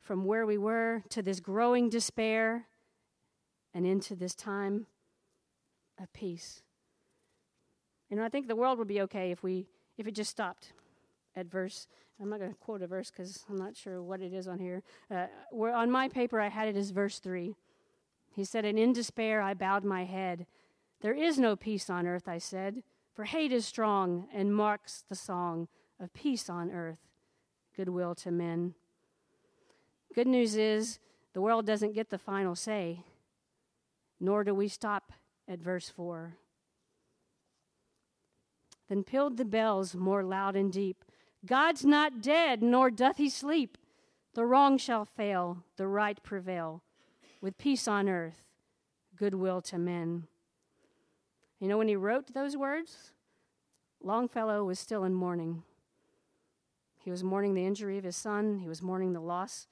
from 0.02 0.26
where 0.26 0.46
we 0.46 0.58
were 0.58 1.04
to 1.10 1.22
this 1.22 1.40
growing 1.40 1.90
despair 1.90 2.68
and 3.74 3.86
into 3.86 4.16
this 4.16 4.36
time 4.36 4.88
of 6.02 6.12
peace. 6.14 6.62
You 8.10 8.18
know, 8.18 8.24
I 8.24 8.30
think 8.30 8.48
the 8.48 8.56
world 8.56 8.80
would 8.80 8.88
be 8.88 9.02
okay 9.02 9.32
if 9.32 9.44
we 9.44 9.68
if 9.98 10.08
it 10.08 10.16
just 10.16 10.32
stopped 10.32 10.74
at 11.36 11.48
verse. 11.48 11.88
I'm 12.20 12.30
not 12.30 12.40
going 12.40 12.52
to 12.52 12.58
quote 12.58 12.82
a 12.82 12.88
verse 12.88 13.12
because 13.12 13.46
I'm 13.50 13.58
not 13.58 13.76
sure 13.76 14.02
what 14.02 14.22
it 14.22 14.34
is 14.34 14.48
on 14.48 14.60
here. 14.60 14.82
Uh, 15.12 15.28
where 15.52 15.76
on 15.76 15.92
my 15.92 16.08
paper 16.08 16.40
I 16.40 16.48
had 16.48 16.68
it 16.68 16.76
as 16.76 16.92
verse 16.92 17.20
three. 17.20 17.56
He 18.38 18.46
said, 18.46 18.66
And 18.66 18.78
in 18.78 18.94
despair 18.94 19.42
I 19.42 19.56
bowed 19.56 19.84
my 19.84 20.06
head. 20.06 20.46
There 21.02 21.16
is 21.16 21.40
no 21.40 21.56
peace 21.56 21.90
on 21.90 22.06
earth, 22.06 22.28
I 22.28 22.38
said, 22.38 22.84
for 23.16 23.24
hate 23.24 23.52
is 23.52 23.66
strong 23.66 24.28
and 24.32 24.56
marks 24.56 25.04
the 25.10 25.16
song 25.16 25.68
of 26.00 26.14
peace 26.14 26.48
on 26.48 26.70
earth, 26.70 27.00
goodwill 27.76 28.14
to 28.14 28.30
men. 28.30 28.76
Good 30.14 30.28
news 30.28 30.56
is 30.56 31.00
the 31.34 31.42
world 31.42 31.66
doesn't 31.66 31.96
get 31.96 32.12
the 32.12 32.20
final 32.20 32.56
say. 32.56 33.04
nor 34.20 34.44
do 34.44 34.54
we 34.54 34.68
stop 34.68 35.14
at 35.48 35.60
verse 35.60 35.90
4. 35.90 36.38
Then 38.88 39.04
pealed 39.04 39.38
the 39.38 39.46
bells 39.46 39.96
more 39.96 40.24
loud 40.24 40.56
and 40.56 40.72
deep. 40.72 41.04
God's 41.44 41.86
not 41.86 42.22
dead, 42.22 42.62
nor 42.62 42.92
doth 42.92 43.18
he 43.18 43.30
sleep. 43.30 43.80
The 44.36 44.46
wrong 44.46 44.78
shall 44.78 45.06
fail, 45.06 45.64
the 45.78 45.88
right 45.88 46.22
prevail, 46.22 46.84
with 47.42 47.58
peace 47.58 47.88
on 47.88 48.10
earth, 48.10 48.44
goodwill 49.16 49.62
to 49.64 49.78
men. 49.78 50.28
You 51.60 51.68
know, 51.68 51.78
when 51.78 51.88
he 51.88 51.96
wrote 51.96 52.34
those 52.34 52.56
words, 52.56 53.12
Longfellow 54.04 54.64
was 54.64 54.80
still 54.80 55.04
in 55.04 55.14
mourning. 55.14 55.64
He 57.00 57.12
was 57.12 57.24
mourning 57.24 57.54
the 57.54 57.66
injury 57.66 57.98
of 57.98 58.04
his 58.04 58.16
son, 58.16 58.60
he 58.60 58.68
was 58.68 58.82
mourning 58.82 59.14
the 59.14 59.20
loss 59.20 59.68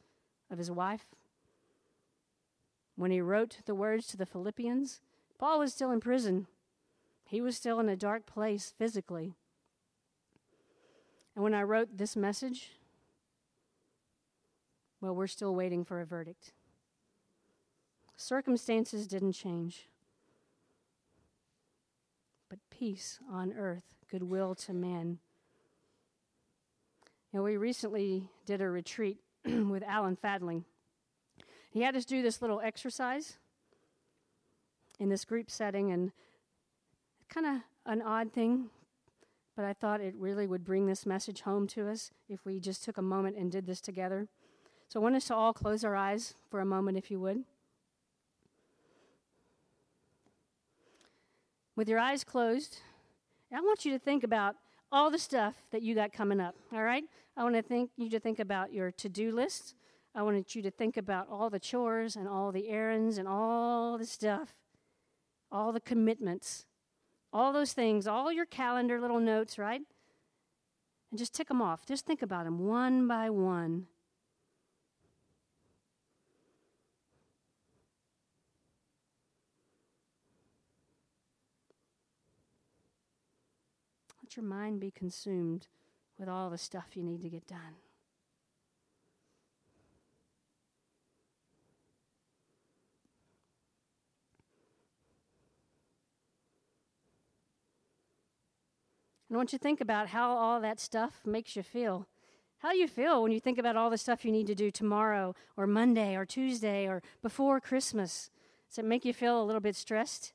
of 0.49 0.57
his 0.57 0.71
wife. 0.71 1.05
When 2.95 3.11
he 3.11 3.21
wrote 3.21 3.57
the 3.65 3.75
words 3.75 4.07
to 4.07 4.17
the 4.17 4.25
Philippians, 4.25 5.01
Paul 5.37 5.59
was 5.59 5.73
still 5.73 5.91
in 5.91 5.99
prison. 5.99 6.47
He 7.25 7.41
was 7.41 7.57
still 7.57 7.79
in 7.79 7.89
a 7.89 7.95
dark 7.95 8.25
place 8.25 8.73
physically. 8.77 9.35
And 11.35 11.43
when 11.43 11.53
I 11.53 11.63
wrote 11.63 11.97
this 11.97 12.15
message, 12.15 12.71
well, 15.01 15.13
we're 15.13 15.27
still 15.27 15.53
waiting 15.53 15.83
for 15.83 15.99
a 15.99 16.05
verdict. 16.05 16.53
Circumstances 18.17 19.07
didn't 19.07 19.33
change, 19.33 19.87
but 22.49 22.59
peace 22.69 23.19
on 23.29 23.53
earth, 23.53 23.83
goodwill 24.09 24.55
to 24.55 24.73
men. 24.73 25.19
You 27.31 27.39
know, 27.39 27.43
we 27.43 27.57
recently 27.57 28.29
did 28.45 28.61
a 28.61 28.69
retreat 28.69 29.17
with 29.45 29.83
Alan 29.83 30.15
Fadling. 30.15 30.63
He 31.69 31.81
had 31.81 31.95
us 31.95 32.05
do 32.05 32.21
this 32.21 32.41
little 32.41 32.61
exercise 32.61 33.37
in 34.97 35.09
this 35.09 35.25
group 35.25 35.51
setting, 35.51 35.91
and 35.91 36.13
kind 37.27 37.45
of 37.45 37.61
an 37.85 38.01
odd 38.01 38.31
thing, 38.31 38.69
but 39.57 39.65
I 39.65 39.73
thought 39.73 39.99
it 39.99 40.15
really 40.17 40.47
would 40.47 40.63
bring 40.63 40.87
this 40.87 41.05
message 41.05 41.41
home 41.41 41.67
to 41.67 41.89
us 41.89 42.11
if 42.29 42.45
we 42.45 42.61
just 42.61 42.83
took 42.83 42.97
a 42.97 43.01
moment 43.01 43.35
and 43.35 43.51
did 43.51 43.65
this 43.65 43.81
together. 43.81 44.29
So 44.87 45.01
I 45.01 45.03
want 45.03 45.15
us 45.15 45.25
to 45.25 45.35
all 45.35 45.51
close 45.51 45.83
our 45.83 45.95
eyes 45.97 46.35
for 46.49 46.61
a 46.61 46.65
moment, 46.65 46.97
if 46.97 47.11
you 47.11 47.19
would. 47.19 47.43
With 51.75 51.89
your 51.89 51.99
eyes 51.99 52.23
closed, 52.23 52.77
I 53.53 53.59
want 53.59 53.83
you 53.83 53.91
to 53.91 53.99
think 53.99 54.23
about 54.23 54.55
all 54.91 55.11
the 55.11 55.19
stuff 55.19 55.55
that 55.71 55.81
you 55.81 55.93
got 55.93 56.13
coming 56.13 56.39
up, 56.39 56.55
all 56.73 56.83
right? 56.83 57.03
I 57.35 57.43
want 57.43 57.55
to 57.55 57.61
think 57.61 57.89
you 57.97 58.09
to 58.11 58.19
think 58.19 58.39
about 58.39 58.71
your 58.71 58.91
to-do 58.91 59.33
list. 59.33 59.75
I 60.13 60.21
want 60.21 60.55
you 60.55 60.61
to 60.61 60.71
think 60.71 60.95
about 60.95 61.27
all 61.29 61.49
the 61.49 61.59
chores 61.59 62.15
and 62.15 62.29
all 62.29 62.53
the 62.53 62.69
errands 62.69 63.17
and 63.17 63.27
all 63.27 63.97
the 63.97 64.05
stuff, 64.05 64.55
all 65.51 65.73
the 65.73 65.81
commitments, 65.81 66.65
all 67.33 67.51
those 67.51 67.73
things, 67.73 68.07
all 68.07 68.31
your 68.31 68.45
calendar 68.45 69.01
little 69.01 69.19
notes, 69.19 69.59
right? 69.59 69.81
And 71.11 71.19
just 71.19 71.33
tick 71.33 71.49
them 71.49 71.61
off. 71.61 71.85
Just 71.85 72.05
think 72.05 72.21
about 72.21 72.45
them 72.45 72.59
one 72.59 73.05
by 73.05 73.29
one. 73.29 73.87
Let 84.25 84.37
your 84.37 84.45
mind 84.45 84.79
be 84.79 84.89
consumed 84.89 85.67
with 86.17 86.27
all 86.27 86.49
the 86.49 86.57
stuff 86.57 86.95
you 86.97 87.03
need 87.03 87.21
to 87.21 87.29
get 87.29 87.45
done. 87.45 87.75
I 99.31 99.35
want 99.37 99.53
you 99.53 99.59
to 99.59 99.63
think 99.63 99.79
about 99.79 100.07
how 100.07 100.31
all 100.31 100.59
that 100.59 100.79
stuff 100.79 101.21
makes 101.23 101.55
you 101.55 101.61
feel. 101.61 102.07
How 102.57 102.71
you 102.71 102.87
feel 102.87 103.21
when 103.21 103.31
you 103.31 103.39
think 103.39 103.59
about 103.59 103.77
all 103.77 103.91
the 103.91 103.97
stuff 103.99 104.25
you 104.25 104.31
need 104.31 104.47
to 104.47 104.55
do 104.55 104.71
tomorrow 104.71 105.35
or 105.55 105.67
Monday 105.67 106.15
or 106.15 106.25
Tuesday 106.25 106.87
or 106.87 107.03
before 107.21 107.61
Christmas? 107.61 108.31
Does 108.71 108.79
it 108.79 108.85
make 108.85 109.05
you 109.05 109.13
feel 109.13 109.39
a 109.39 109.45
little 109.45 109.61
bit 109.61 109.75
stressed? 109.75 110.33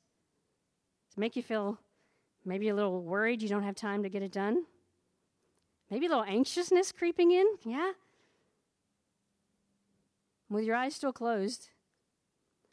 Does 1.09 1.17
it 1.17 1.21
make 1.21 1.35
you 1.35 1.43
feel 1.43 1.81
maybe 2.45 2.69
a 2.69 2.75
little 2.75 3.03
worried 3.03 3.43
you 3.43 3.49
don't 3.49 3.63
have 3.63 3.75
time 3.75 4.03
to 4.03 4.09
get 4.09 4.23
it 4.23 4.33
done? 4.33 4.65
Maybe 5.91 6.07
a 6.07 6.09
little 6.09 6.25
anxiousness 6.25 6.93
creeping 6.93 7.33
in? 7.33 7.47
Yeah? 7.65 7.93
With 10.49 10.65
your 10.65 10.77
eyes 10.77 10.95
still 10.95 11.13
closed, 11.13 11.69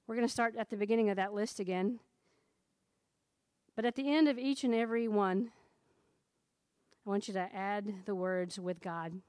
we're 0.07 0.15
going 0.15 0.27
to 0.27 0.33
start 0.33 0.55
at 0.55 0.69
the 0.69 0.77
beginning 0.77 1.09
of 1.09 1.15
that 1.17 1.33
list 1.33 1.59
again. 1.59 1.99
But 3.75 3.85
at 3.85 3.95
the 3.95 4.11
end 4.11 4.27
of 4.27 4.39
each 4.39 4.63
and 4.63 4.73
every 4.73 5.07
one, 5.07 5.51
I 7.05 7.09
want 7.09 7.27
you 7.27 7.33
to 7.35 7.49
add 7.53 8.05
the 8.05 8.15
words 8.15 8.59
with 8.59 8.81
God. 8.81 9.21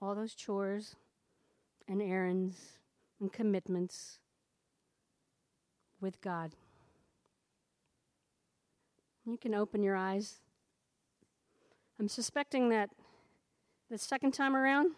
All 0.00 0.14
those 0.14 0.34
chores 0.34 0.96
and 1.88 2.00
errands 2.00 2.78
and 3.20 3.32
commitments 3.32 4.18
with 6.00 6.20
God. 6.20 6.52
You 9.24 9.38
can 9.38 9.54
open 9.54 9.82
your 9.82 9.96
eyes. 9.96 10.36
I'm 11.98 12.08
suspecting 12.08 12.68
that 12.70 12.90
the 13.90 13.98
second 13.98 14.32
time 14.32 14.56
around, 14.56 14.92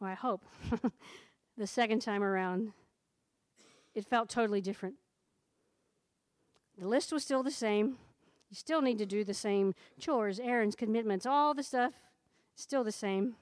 well, 0.00 0.10
I 0.10 0.14
hope, 0.14 0.42
the 1.56 1.66
second 1.66 2.00
time 2.00 2.22
around, 2.22 2.72
it 3.94 4.04
felt 4.04 4.28
totally 4.28 4.60
different. 4.60 4.96
The 6.78 6.88
list 6.88 7.12
was 7.12 7.22
still 7.22 7.42
the 7.42 7.50
same. 7.50 7.98
You 8.50 8.56
still 8.56 8.82
need 8.82 8.98
to 8.98 9.06
do 9.06 9.24
the 9.24 9.34
same 9.34 9.74
chores, 9.98 10.40
errands, 10.40 10.74
commitments, 10.74 11.26
all 11.26 11.54
the 11.54 11.62
stuff, 11.62 11.92
still 12.56 12.82
the 12.82 12.92
same. 12.92 13.36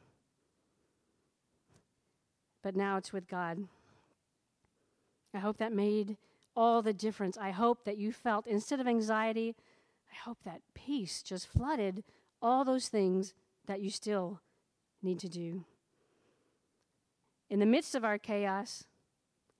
But 2.62 2.77
now 2.77 2.96
it's 2.96 3.12
with 3.12 3.29
God. 3.29 3.66
I 5.35 5.38
hope 5.38 5.57
that 5.59 5.72
made 5.72 6.16
all 6.55 6.83
the 6.83 6.92
difference. 6.92 7.37
I 7.37 7.51
hope 7.51 7.85
that 7.85 7.98
you 7.98 8.12
felt, 8.12 8.46
instead 8.46 8.81
of 8.81 8.87
anxiety, 8.87 9.55
I 10.11 10.14
hope 10.29 10.38
that 10.44 10.61
peace 10.75 11.22
just 11.22 11.46
flooded 11.46 12.05
all 12.40 12.64
those 12.64 12.88
things 12.88 13.35
that 13.66 13.81
you 13.81 13.90
still 13.90 14.40
need 15.03 15.18
to 15.20 15.29
do. 15.29 15.64
In 17.48 17.59
the 17.59 17.66
midst 17.66 17.94
of 17.94 18.05
our 18.05 18.18
chaos, 18.18 18.85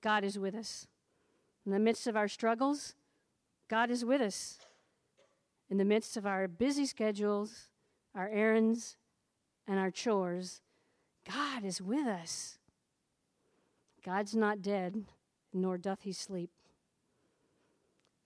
God 0.01 0.25
is 0.25 0.39
with 0.39 0.55
us. 0.55 0.87
In 1.65 1.73
the 1.73 1.79
midst 1.79 2.07
of 2.07 2.17
our 2.17 2.29
struggles, 2.29 2.95
God 3.69 3.91
is 3.91 4.05
with 4.05 4.21
us. 4.21 4.59
In 5.71 5.79
the 5.79 5.85
midst 5.85 6.17
of 6.17 6.27
our 6.27 6.49
busy 6.49 6.85
schedules, 6.85 7.69
our 8.15 8.29
errands, 8.29 8.97
and 9.67 9.79
our 9.79 9.91
chores, 9.91 10.61
God 11.31 11.65
is 11.65 11.81
with 11.81 12.07
us. 12.07 12.59
God's 14.05 14.35
not 14.35 14.63
dead, 14.63 15.05
nor 15.53 15.79
doth 15.79 16.03
he 16.03 16.13
sleep. 16.13 16.51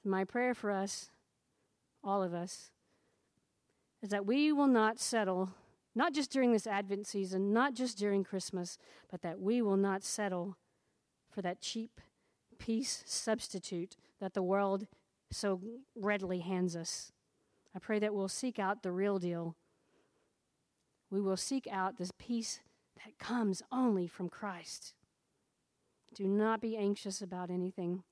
My 0.05 0.25
prayer 0.25 0.55
for 0.55 0.71
us, 0.71 1.11
all 2.03 2.23
of 2.23 2.33
us, 2.33 2.71
is 4.03 4.11
that 4.11 4.27
we 4.27 4.53
will 4.53 4.69
not 4.69 4.99
settle, 4.99 5.51
not 5.95 6.15
just 6.15 6.31
during 6.31 6.53
this 6.53 6.67
Advent 6.67 7.07
season, 7.07 7.53
not 7.53 7.75
just 7.75 7.99
during 7.99 8.23
Christmas, 8.23 8.79
but 9.11 9.23
that 9.23 9.41
we 9.41 9.61
will 9.61 9.77
not 9.77 10.05
settle 10.05 10.57
for 11.31 11.43
that 11.43 11.61
cheap 11.61 12.01
peace 12.59 13.03
substitute 13.07 13.97
that 14.21 14.35
the 14.35 14.43
world 14.43 14.87
so 15.31 15.61
readily 15.95 16.41
hands 16.41 16.77
us. 16.77 17.12
I 17.75 17.79
pray 17.79 17.99
that 17.99 18.15
we'll 18.15 18.29
seek 18.29 18.59
out 18.59 18.83
the 18.83 18.93
real 18.93 19.19
deal. 19.19 19.57
We 21.11 21.21
will 21.21 21.37
seek 21.37 21.69
out 21.71 21.99
this 21.99 22.12
peace 22.19 22.61
that 23.05 23.19
comes 23.19 23.62
only 23.71 24.07
from 24.07 24.29
Christ. 24.29 24.95
Do 26.17 26.27
not 26.27 26.63
be 26.63 26.79
anxious 26.79 27.21
about 27.21 27.51
anything, 27.51 28.03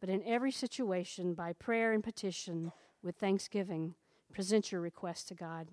but 0.00 0.10
in 0.10 0.22
every 0.24 0.52
situation, 0.52 1.32
by 1.32 1.54
prayer 1.54 1.94
and 1.94 2.04
petition, 2.04 2.72
with 3.02 3.16
thanksgiving, 3.16 3.94
present 4.30 4.70
your 4.70 4.82
request 4.82 5.28
to 5.28 5.34
God. 5.34 5.68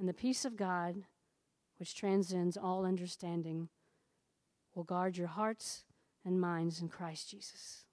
And 0.00 0.08
the 0.08 0.12
peace 0.12 0.44
of 0.44 0.56
God, 0.56 1.04
which 1.78 1.94
transcends 1.94 2.56
all 2.56 2.84
understanding, 2.84 3.68
will 4.74 4.82
guard 4.82 5.16
your 5.16 5.28
hearts 5.28 5.84
and 6.24 6.40
minds 6.40 6.80
in 6.80 6.88
Christ 6.88 7.30
Jesus. 7.30 7.84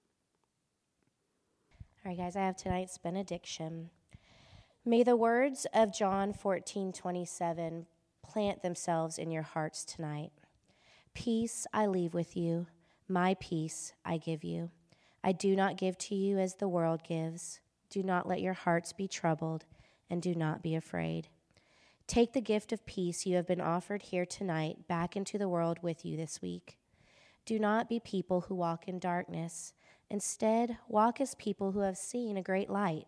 All 2.04 2.10
right, 2.10 2.18
guys, 2.18 2.34
I 2.34 2.40
have 2.40 2.56
tonight's 2.56 2.98
benediction. 2.98 3.90
May 4.84 5.04
the 5.04 5.14
words 5.14 5.68
of 5.72 5.94
John 5.94 6.32
14 6.32 6.92
27 6.92 7.86
plant 8.24 8.62
themselves 8.62 9.18
in 9.18 9.30
your 9.30 9.44
hearts 9.44 9.84
tonight. 9.84 10.32
Peace 11.14 11.66
I 11.72 11.86
leave 11.86 12.14
with 12.14 12.36
you, 12.36 12.66
my 13.06 13.36
peace 13.38 13.92
I 14.04 14.16
give 14.16 14.42
you. 14.42 14.70
I 15.22 15.32
do 15.32 15.54
not 15.54 15.76
give 15.76 15.98
to 15.98 16.14
you 16.14 16.38
as 16.38 16.54
the 16.54 16.68
world 16.68 17.04
gives. 17.04 17.60
Do 17.90 18.02
not 18.02 18.26
let 18.26 18.40
your 18.40 18.54
hearts 18.54 18.92
be 18.92 19.06
troubled, 19.06 19.66
and 20.08 20.22
do 20.22 20.34
not 20.34 20.62
be 20.62 20.74
afraid. 20.74 21.28
Take 22.06 22.32
the 22.32 22.40
gift 22.40 22.72
of 22.72 22.86
peace 22.86 23.26
you 23.26 23.36
have 23.36 23.46
been 23.46 23.60
offered 23.60 24.02
here 24.02 24.26
tonight 24.26 24.88
back 24.88 25.14
into 25.14 25.38
the 25.38 25.48
world 25.48 25.78
with 25.82 26.04
you 26.04 26.16
this 26.16 26.42
week. 26.42 26.78
Do 27.44 27.58
not 27.58 27.88
be 27.88 28.00
people 28.00 28.42
who 28.42 28.54
walk 28.54 28.88
in 28.88 28.98
darkness. 28.98 29.74
Instead, 30.10 30.78
walk 30.88 31.20
as 31.20 31.34
people 31.34 31.72
who 31.72 31.80
have 31.80 31.96
seen 31.96 32.36
a 32.36 32.42
great 32.42 32.70
light. 32.70 33.06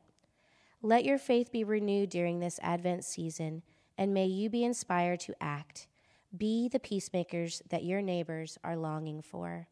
Let 0.82 1.04
your 1.04 1.18
faith 1.18 1.50
be 1.50 1.64
renewed 1.64 2.10
during 2.10 2.38
this 2.38 2.60
Advent 2.62 3.04
season, 3.04 3.62
and 3.96 4.12
may 4.12 4.26
you 4.26 4.50
be 4.50 4.62
inspired 4.62 5.20
to 5.20 5.34
act. 5.40 5.88
Be 6.36 6.68
the 6.68 6.80
peacemakers 6.80 7.62
that 7.68 7.84
your 7.84 8.02
neighbors 8.02 8.58
are 8.64 8.76
longing 8.76 9.22
for. 9.22 9.68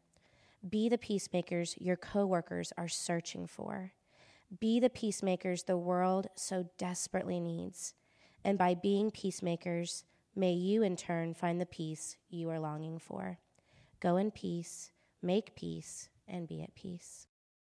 Be 0.69 0.87
the 0.87 0.97
peacemakers 0.97 1.75
your 1.77 1.97
coworkers 1.97 2.71
are 2.77 2.87
searching 2.87 3.47
for. 3.47 3.91
Be 4.59 4.79
the 4.79 4.89
peacemakers 4.89 5.63
the 5.63 5.77
world 5.77 6.27
so 6.35 6.69
desperately 6.77 7.39
needs. 7.39 7.95
And 8.45 8.57
by 8.57 8.75
being 8.75 9.11
peacemakers, 9.11 10.05
may 10.35 10.53
you 10.53 10.83
in 10.83 10.95
turn 10.95 11.33
find 11.33 11.59
the 11.59 11.65
peace 11.65 12.17
you 12.29 12.49
are 12.49 12.59
longing 12.59 12.99
for. 12.99 13.39
Go 13.99 14.17
in 14.17 14.31
peace, 14.31 14.91
make 15.21 15.55
peace, 15.55 16.09
and 16.27 16.47
be 16.47 16.61
at 16.61 16.75
peace. 16.75 17.27